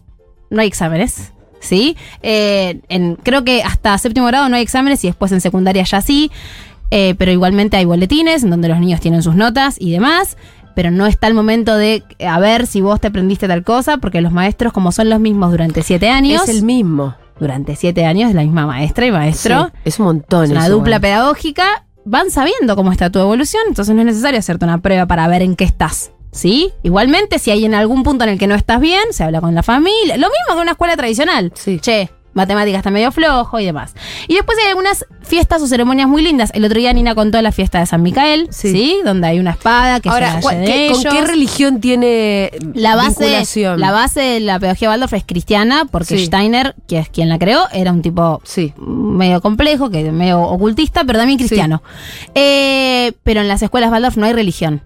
no 0.51 0.61
hay 0.61 0.67
exámenes, 0.67 1.33
¿sí? 1.59 1.97
Eh, 2.21 2.79
creo 3.23 3.43
que 3.43 3.63
hasta 3.63 3.97
séptimo 3.97 4.27
grado 4.27 4.49
no 4.49 4.55
hay 4.55 4.61
exámenes 4.61 5.03
y 5.03 5.07
después 5.07 5.31
en 5.31 5.41
secundaria 5.41 5.81
ya 5.81 5.99
sí, 5.99 6.29
eh, 6.91 7.15
pero 7.17 7.31
igualmente 7.31 7.75
hay 7.77 7.85
boletines 7.85 8.43
en 8.43 8.51
donde 8.51 8.67
los 8.67 8.79
niños 8.79 9.01
tienen 9.01 9.23
sus 9.23 9.33
notas 9.33 9.77
y 9.79 9.91
demás. 9.91 10.37
Pero 10.75 10.91
no 10.91 11.07
está 11.07 11.25
el 11.25 11.33
momento 11.33 11.75
de 11.75 12.03
eh, 12.19 12.27
a 12.27 12.37
ver 12.37 12.67
si 12.67 12.81
vos 12.81 13.01
te 13.01 13.07
aprendiste 13.07 13.47
tal 13.47 13.63
cosa, 13.63 13.97
porque 13.97 14.21
los 14.21 14.31
maestros, 14.31 14.73
como 14.73 14.91
son 14.91 15.09
los 15.09 15.19
mismos 15.19 15.49
durante 15.49 15.81
siete 15.81 16.07
años, 16.07 16.47
Es 16.47 16.49
el 16.49 16.61
mismo. 16.61 17.15
Durante 17.39 17.75
siete 17.75 18.05
años, 18.05 18.33
la 18.33 18.41
misma 18.41 18.65
maestra 18.65 19.05
y 19.05 19.11
maestro, 19.11 19.65
Sí, 19.73 19.79
es 19.85 19.99
un 19.99 20.05
montón. 20.05 20.45
es 20.45 20.51
una 20.51 20.69
dupla 20.69 20.97
igual. 20.97 21.01
pedagógica, 21.01 21.85
van 22.05 22.31
sabiendo 22.31 22.75
cómo 22.75 22.91
está 22.91 23.09
tu 23.09 23.19
evolución, 23.19 23.63
entonces 23.67 23.93
no 23.95 24.01
es 24.01 24.07
necesario 24.07 24.39
hacerte 24.39 24.65
una 24.65 24.79
prueba 24.79 25.05
para 25.05 25.27
ver 25.27 25.41
en 25.41 25.55
qué 25.55 25.63
estás. 25.65 26.11
¿Sí? 26.29 26.71
Igualmente, 26.83 27.39
si 27.39 27.49
hay 27.49 27.65
en 27.65 27.73
algún 27.73 28.03
punto 28.03 28.23
en 28.23 28.29
el 28.29 28.37
que 28.37 28.45
no 28.47 28.53
estás 28.53 28.79
bien, 28.79 29.01
se 29.11 29.23
habla 29.23 29.41
con 29.41 29.55
la 29.55 29.63
familia. 29.63 30.17
Lo 30.17 30.27
mismo 30.27 30.55
que 30.55 30.61
una 30.61 30.71
escuela 30.71 30.95
tradicional. 30.95 31.51
Sí. 31.55 31.79
Che, 31.79 32.11
matemáticas 32.37 32.79
está 32.79 32.91
medio 32.91 33.11
flojo 33.11 33.59
y 33.59 33.65
demás. 33.65 33.93
Y 34.29 34.35
después 34.35 34.57
hay 34.63 34.67
algunas 34.69 35.05
fiestas 35.21 35.61
o 35.61 35.67
ceremonias 35.67 36.07
muy 36.07 36.21
lindas. 36.21 36.51
El 36.53 36.63
otro 36.63 36.79
día 36.79 36.93
Nina 36.93 37.13
contó 37.15 37.41
la 37.41 37.51
fiesta 37.51 37.79
de 37.79 37.85
San 37.85 38.01
Micael, 38.01 38.47
Sí. 38.51 38.71
¿sí? 38.71 38.97
Donde 39.03 39.27
hay 39.27 39.39
una 39.39 39.51
espada 39.51 39.99
que 39.99 40.07
Ahora, 40.09 40.35
se 40.35 40.41
¿cuál- 40.41 40.59
de 40.61 40.65
qué- 40.65 40.91
¿con 40.93 41.03
qué 41.03 41.21
religión 41.25 41.81
tiene 41.81 42.51
La 42.73 42.95
base, 42.95 43.25
vinculación? 43.25 43.79
la 43.81 43.91
base 43.91 44.21
de 44.21 44.39
la 44.39 44.59
pedagogía 44.59 44.89
Waldorf 44.89 45.13
es 45.13 45.23
cristiana, 45.25 45.85
porque 45.91 46.17
Sí. 46.17 46.25
Steiner, 46.27 46.75
que 46.87 46.99
es 46.99 47.09
quien 47.09 47.27
la 47.27 47.37
creó, 47.39 47.65
era 47.73 47.91
un 47.91 48.01
tipo 48.01 48.39
Sí. 48.45 48.73
medio 48.77 49.41
complejo, 49.41 49.89
que 49.89 50.09
medio 50.11 50.39
ocultista, 50.41 51.03
pero 51.03 51.19
también 51.19 51.37
cristiano. 51.39 51.81
Eh, 52.35 53.13
pero 53.23 53.41
en 53.41 53.47
las 53.47 53.61
escuelas 53.61 53.91
Waldorf 53.91 54.15
no 54.17 54.25
hay 54.25 54.33
religión. 54.33 54.81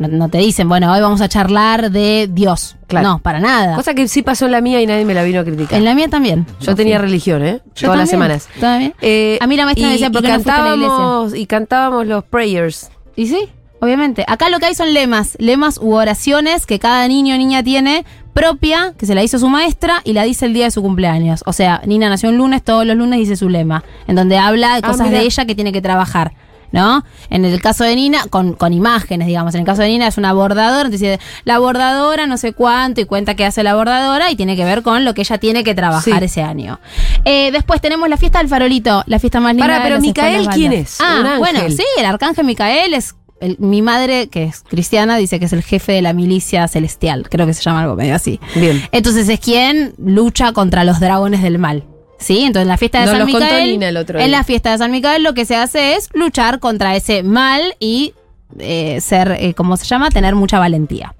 No, 0.00 0.08
no 0.08 0.28
te 0.28 0.38
dicen, 0.38 0.68
bueno, 0.68 0.90
hoy 0.92 1.00
vamos 1.00 1.20
a 1.20 1.28
charlar 1.28 1.90
de 1.92 2.28
Dios. 2.32 2.76
Claro. 2.88 3.06
No, 3.08 3.18
para 3.20 3.38
nada. 3.38 3.76
Cosa 3.76 3.94
que 3.94 4.08
sí 4.08 4.22
pasó 4.22 4.46
en 4.46 4.52
la 4.52 4.60
mía 4.60 4.80
y 4.80 4.86
nadie 4.86 5.04
me 5.04 5.14
la 5.14 5.22
vino 5.22 5.38
a 5.40 5.44
criticar. 5.44 5.78
en 5.78 5.84
la 5.84 5.94
mía 5.94 6.08
también. 6.08 6.46
Yo 6.60 6.74
tenía 6.74 6.98
religión, 6.98 7.44
¿eh? 7.44 7.60
Yo 7.76 7.86
Todas 7.88 7.98
las 7.98 8.10
semanas. 8.10 8.48
también. 8.58 8.94
Eh, 9.02 9.38
A 9.40 9.46
mí 9.46 9.56
la 9.56 9.66
maestra 9.66 9.86
me 9.86 9.92
decía, 9.92 10.10
¿por 10.10 10.22
qué 10.22 10.28
no 10.28 10.34
fuiste 10.34 10.50
a 10.50 10.62
la 10.64 10.68
iglesia? 10.74 10.88
cantábamos, 10.88 11.34
y 11.36 11.46
cantábamos 11.46 12.06
los 12.06 12.24
prayers. 12.24 12.90
Y 13.14 13.26
sí, 13.28 13.48
obviamente. 13.80 14.24
Acá 14.26 14.48
lo 14.48 14.58
que 14.58 14.66
hay 14.66 14.74
son 14.74 14.92
lemas, 14.94 15.36
lemas 15.38 15.78
u 15.80 15.92
oraciones 15.94 16.64
que 16.66 16.78
cada 16.78 17.06
niño 17.06 17.34
o 17.34 17.38
niña 17.38 17.62
tiene 17.62 18.04
propia 18.32 18.94
que 18.96 19.04
se 19.06 19.14
la 19.14 19.22
hizo 19.22 19.38
su 19.38 19.48
maestra 19.50 20.00
y 20.04 20.12
la 20.14 20.22
dice 20.22 20.46
el 20.46 20.54
día 20.54 20.64
de 20.64 20.70
su 20.70 20.80
cumpleaños. 20.80 21.42
O 21.46 21.52
sea, 21.52 21.82
Nina 21.84 22.08
nació 22.08 22.30
un 22.30 22.38
lunes, 22.38 22.62
todos 22.62 22.86
los 22.86 22.96
lunes 22.96 23.18
dice 23.18 23.36
su 23.36 23.48
lema, 23.50 23.84
en 24.06 24.16
donde 24.16 24.38
habla 24.38 24.74
de 24.76 24.80
Ah, 24.82 24.88
cosas 24.90 25.10
de 25.10 25.20
ella 25.20 25.44
que 25.44 25.54
tiene 25.54 25.72
que 25.72 25.82
trabajar. 25.82 26.32
¿No? 26.72 27.04
En 27.30 27.44
el 27.44 27.60
caso 27.60 27.82
de 27.82 27.96
Nina, 27.96 28.26
con, 28.30 28.52
con 28.52 28.72
imágenes, 28.72 29.26
digamos. 29.26 29.54
En 29.54 29.60
el 29.60 29.66
caso 29.66 29.82
de 29.82 29.88
Nina 29.88 30.06
es 30.06 30.18
una 30.18 30.32
bordadora, 30.32 30.84
entonces 30.84 31.18
la 31.44 31.58
bordadora 31.58 32.26
no 32.26 32.36
sé 32.36 32.52
cuánto 32.52 33.00
y 33.00 33.06
cuenta 33.06 33.34
qué 33.34 33.44
hace 33.44 33.62
la 33.64 33.74
bordadora 33.74 34.30
y 34.30 34.36
tiene 34.36 34.54
que 34.54 34.64
ver 34.64 34.82
con 34.82 35.04
lo 35.04 35.12
que 35.12 35.22
ella 35.22 35.38
tiene 35.38 35.64
que 35.64 35.74
trabajar 35.74 36.20
Sí. 36.20 36.24
ese 36.26 36.42
año. 36.42 36.78
Eh, 37.24 37.50
después 37.50 37.80
tenemos 37.80 38.08
la 38.08 38.16
fiesta 38.16 38.38
del 38.38 38.48
farolito, 38.48 39.02
la 39.06 39.18
fiesta 39.18 39.40
más 39.40 39.52
linda 39.52 39.64
Pará, 39.66 39.76
de 39.78 39.82
pero 39.82 39.94
las 39.96 40.02
Micael, 40.02 40.48
¿quién 40.48 40.72
es? 40.72 40.98
Ah, 41.00 41.36
bueno, 41.38 41.60
sí, 41.70 41.82
el 41.98 42.04
arcángel 42.06 42.44
Micael 42.44 42.94
es 42.94 43.16
el- 43.40 43.56
mi 43.58 43.82
madre, 43.82 44.28
que 44.28 44.44
es 44.44 44.60
cristiana, 44.68 45.16
dice 45.16 45.38
que 45.40 45.46
es 45.46 45.52
el 45.52 45.62
jefe 45.62 45.92
de 45.92 46.02
la 46.02 46.12
milicia 46.12 46.68
celestial. 46.68 47.26
Creo 47.30 47.46
que 47.46 47.54
se 47.54 47.62
llama 47.62 47.82
algo 47.82 47.96
medio 47.96 48.14
así. 48.14 48.38
Bien. 48.54 48.80
Entonces 48.92 49.28
es 49.28 49.40
quien 49.40 49.94
lucha 49.98 50.52
contra 50.52 50.84
los 50.84 51.00
dragones 51.00 51.42
del 51.42 51.58
mal. 51.58 51.84
¿Sí? 52.20 52.42
Entonces 52.42 52.62
en 52.62 52.68
la 52.68 52.76
fiesta 52.76 53.00
de 53.00 53.06
San 53.06 53.18
los 53.18 53.30
contó 53.30 53.46
Micael. 53.46 53.70
Nina 53.70 53.88
el 53.88 53.96
otro 53.96 54.18
en 54.18 54.26
día. 54.26 54.36
la 54.36 54.44
fiesta 54.44 54.70
de 54.70 54.78
San 54.78 55.22
lo 55.22 55.34
que 55.34 55.44
se 55.44 55.56
hace 55.56 55.94
es 55.94 56.10
luchar 56.12 56.60
contra 56.60 56.94
ese 56.94 57.22
mal 57.22 57.74
y 57.80 58.14
eh, 58.58 59.00
ser, 59.00 59.36
eh, 59.40 59.54
¿cómo 59.54 59.76
se 59.76 59.86
llama? 59.86 60.10
Tener 60.10 60.34
mucha 60.34 60.58
valentía. 60.58 61.14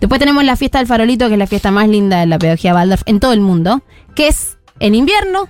Después 0.00 0.18
tenemos 0.20 0.44
la 0.44 0.56
fiesta 0.56 0.78
del 0.78 0.86
farolito, 0.86 1.26
que 1.26 1.34
es 1.34 1.38
la 1.38 1.46
fiesta 1.46 1.70
más 1.70 1.88
linda 1.88 2.20
de 2.20 2.26
la 2.26 2.38
pedagogía 2.38 2.74
Waldorf 2.74 3.02
en 3.06 3.20
todo 3.20 3.32
el 3.32 3.40
mundo, 3.40 3.82
que 4.14 4.28
es 4.28 4.58
en 4.80 4.94
invierno. 4.94 5.48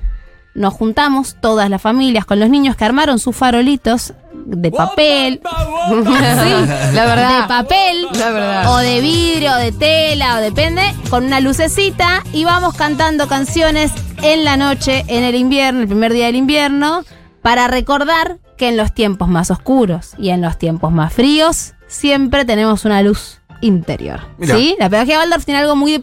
Nos 0.58 0.74
juntamos 0.74 1.36
todas 1.40 1.70
las 1.70 1.80
familias 1.80 2.24
con 2.24 2.40
los 2.40 2.50
niños 2.50 2.74
que 2.74 2.84
armaron 2.84 3.20
sus 3.20 3.36
farolitos 3.36 4.12
de 4.34 4.72
papel. 4.72 5.40
Sí, 5.88 6.94
La 6.94 7.06
verdad. 7.06 7.42
De 7.42 7.48
papel. 7.48 8.08
La 8.12 8.30
verdad. 8.30 8.74
O 8.74 8.78
de 8.78 9.00
vidrio, 9.00 9.52
o 9.52 9.56
de 9.56 9.70
tela, 9.70 10.36
o 10.36 10.40
depende, 10.40 10.82
con 11.08 11.24
una 11.24 11.38
lucecita 11.38 12.24
y 12.32 12.44
vamos 12.44 12.74
cantando 12.74 13.28
canciones 13.28 13.92
en 14.22 14.44
la 14.44 14.56
noche, 14.56 15.04
en 15.06 15.22
el 15.22 15.36
invierno, 15.36 15.80
el 15.80 15.86
primer 15.86 16.12
día 16.12 16.26
del 16.26 16.36
invierno, 16.36 17.04
para 17.40 17.68
recordar 17.68 18.38
que 18.56 18.68
en 18.68 18.76
los 18.76 18.92
tiempos 18.92 19.28
más 19.28 19.52
oscuros 19.52 20.14
y 20.18 20.30
en 20.30 20.42
los 20.42 20.58
tiempos 20.58 20.90
más 20.90 21.12
fríos 21.12 21.74
siempre 21.86 22.44
tenemos 22.44 22.84
una 22.84 23.00
luz 23.02 23.40
interior. 23.60 24.22
Mirá. 24.38 24.56
¿Sí? 24.56 24.76
La 24.80 24.90
pedagogía 24.90 25.20
Waldorf 25.20 25.44
tiene 25.44 25.60
algo 25.60 25.76
muy 25.76 25.94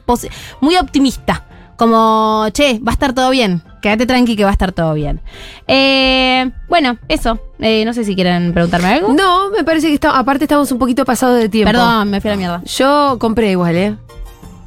optimista. 0.80 1.46
Como, 1.78 2.48
che, 2.54 2.80
va 2.80 2.92
a 2.92 2.94
estar 2.94 3.14
todo 3.14 3.30
bien. 3.32 3.62
Quédate 3.86 4.08
tranqui 4.08 4.36
que 4.36 4.44
va 4.44 4.50
a 4.50 4.54
estar 4.54 4.72
todo 4.72 4.96
bien. 4.96 5.22
Eh, 5.68 6.50
bueno, 6.68 6.98
eso. 7.08 7.40
Eh, 7.60 7.86
no 7.86 7.94
sé 7.94 8.04
si 8.04 8.16
quieren 8.16 8.52
preguntarme 8.52 8.88
algo. 8.88 9.14
No, 9.14 9.52
me 9.52 9.64
parece 9.64 9.90
que 9.90 9.94
está, 9.94 10.18
aparte 10.18 10.46
estamos 10.46 10.72
un 10.72 10.80
poquito 10.80 11.06
pasados 11.06 11.38
de 11.38 11.50
tiempo. 11.50 11.72
Perdón, 11.72 12.10
me 12.10 12.20
fui 12.20 12.32
a 12.32 12.34
la 12.34 12.38
mierda. 12.38 12.62
Yo 12.66 13.18
compré 13.20 13.52
igual, 13.52 13.76
¿eh? 13.76 13.96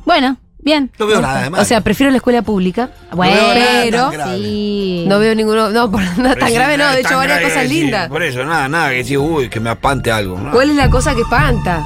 Bueno, 0.04 0.36
bien. 0.60 0.92
No 1.00 1.06
veo 1.08 1.20
nada 1.20 1.42
de 1.42 1.50
mal. 1.50 1.60
O 1.60 1.64
sea, 1.64 1.80
prefiero 1.80 2.12
la 2.12 2.18
escuela 2.18 2.42
pública. 2.42 2.90
Bueno, 3.10 3.34
veo 3.34 3.54
nada 3.56 3.80
pero 3.82 4.02
tan 4.02 4.12
grave. 4.12 4.38
sí. 4.38 5.04
no 5.08 5.18
veo 5.18 5.34
ninguno. 5.34 5.70
No, 5.70 5.90
por- 5.90 6.00
no 6.18 6.28
es 6.28 6.38
tan 6.38 6.54
grave, 6.54 6.76
no. 6.76 6.84
nada 6.84 6.94
De 6.94 7.00
hecho, 7.00 7.16
varias 7.16 7.40
cosas 7.40 7.68
lindas. 7.68 8.08
Por 8.08 8.22
eso, 8.22 8.44
nada, 8.44 8.68
nada, 8.68 8.90
que 8.90 8.98
decir, 8.98 9.18
uy, 9.18 9.48
que 9.48 9.58
me 9.58 9.70
apante 9.70 10.12
algo. 10.12 10.38
¿no? 10.38 10.52
¿Cuál 10.52 10.70
es 10.70 10.76
la 10.76 10.88
cosa 10.88 11.12
que 11.16 11.22
espanta? 11.22 11.84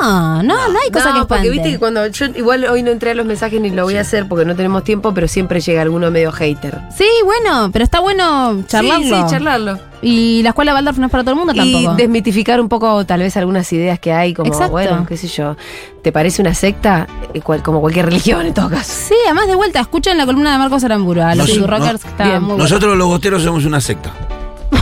No, 0.00 0.42
no, 0.42 0.68
no 0.68 0.78
hay 0.78 0.90
cosa 0.90 1.06
no, 1.10 1.14
que 1.14 1.20
espante. 1.20 1.26
porque 1.26 1.50
viste 1.50 1.70
que 1.70 1.78
cuando 1.78 2.06
yo 2.06 2.26
igual 2.26 2.64
hoy 2.64 2.82
no 2.82 2.90
entré 2.90 3.12
a 3.12 3.14
los 3.14 3.24
mensajes 3.26 3.60
ni 3.60 3.70
lo 3.70 3.84
voy 3.84 3.96
a 3.96 4.00
hacer 4.02 4.28
porque 4.28 4.44
no 4.44 4.54
tenemos 4.56 4.84
tiempo, 4.84 5.14
pero 5.14 5.28
siempre 5.28 5.60
llega 5.60 5.82
alguno 5.82 6.10
medio 6.10 6.32
hater. 6.32 6.78
Sí, 6.96 7.06
bueno, 7.24 7.70
pero 7.72 7.84
está 7.84 8.00
bueno 8.00 8.62
charlarlo. 8.66 9.04
Sí, 9.04 9.10
sí, 9.14 9.30
charlarlo. 9.30 9.78
Y 10.04 10.42
la 10.42 10.48
escuela 10.48 10.74
Waldorf 10.74 10.98
no 10.98 11.06
es 11.06 11.12
para 11.12 11.22
todo 11.22 11.32
el 11.34 11.38
mundo 11.38 11.52
Y 11.54 11.56
tampoco. 11.72 11.94
desmitificar 11.94 12.60
un 12.60 12.68
poco 12.68 13.06
tal 13.06 13.20
vez 13.20 13.36
algunas 13.36 13.72
ideas 13.72 14.00
que 14.00 14.12
hay, 14.12 14.34
como, 14.34 14.48
Exacto. 14.52 14.72
bueno, 14.72 15.06
qué 15.08 15.16
sé 15.16 15.28
yo, 15.28 15.56
¿te 16.02 16.10
parece 16.10 16.42
una 16.42 16.54
secta? 16.54 17.06
Eh, 17.32 17.40
cual- 17.40 17.62
como 17.62 17.80
cualquier 17.80 18.06
religión 18.10 18.44
en 18.44 18.52
todo 18.52 18.68
caso. 18.68 18.92
Sí, 19.08 19.14
además 19.26 19.46
de 19.46 19.54
vuelta, 19.54 19.78
escuchen 19.80 20.18
la 20.18 20.26
columna 20.26 20.52
de 20.52 20.58
Marcos 20.58 20.82
Aramburu, 20.82 21.22
a 21.22 21.34
los 21.36 21.46
No, 21.48 21.54
sí, 21.54 21.60
rockers 21.60 22.02
que 22.02 22.08
está 22.08 22.24
bien. 22.24 22.38
muy 22.40 22.48
bueno. 22.48 22.64
Nosotros 22.64 22.96
los 22.96 23.06
gosteros 23.06 23.42
somos 23.44 23.64
una 23.64 23.80
secta. 23.80 24.12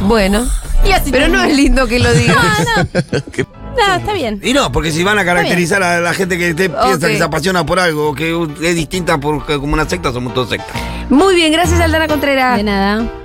Bueno, 0.04 0.46
Y 0.88 0.92
así 0.92 1.10
pero 1.12 1.28
no 1.28 1.42
es 1.42 1.54
lindo 1.54 1.86
que 1.86 1.98
lo 1.98 2.10
digas. 2.14 2.36
Ah, 2.76 2.84
no. 3.12 3.59
No, 3.76 3.94
está 3.94 4.12
bien. 4.12 4.40
Y 4.42 4.52
no, 4.52 4.70
porque 4.72 4.92
si 4.92 5.02
van 5.02 5.18
a 5.18 5.24
caracterizar 5.24 5.82
a 5.82 6.00
la 6.00 6.14
gente 6.14 6.38
que 6.38 6.54
te 6.54 6.68
piensa 6.68 7.08
que 7.08 7.16
se 7.16 7.22
apasiona 7.22 7.64
por 7.64 7.78
algo, 7.78 8.14
que 8.14 8.36
es 8.62 8.74
distinta 8.74 9.18
por, 9.18 9.44
como 9.46 9.72
una 9.72 9.88
secta, 9.88 10.12
somos 10.12 10.34
todos 10.34 10.50
sectas. 10.50 10.76
Muy 11.08 11.34
bien, 11.34 11.52
gracias 11.52 11.80
Aldana 11.80 12.06
Contreras. 12.08 12.56
De 12.56 12.62
nada. 12.62 13.19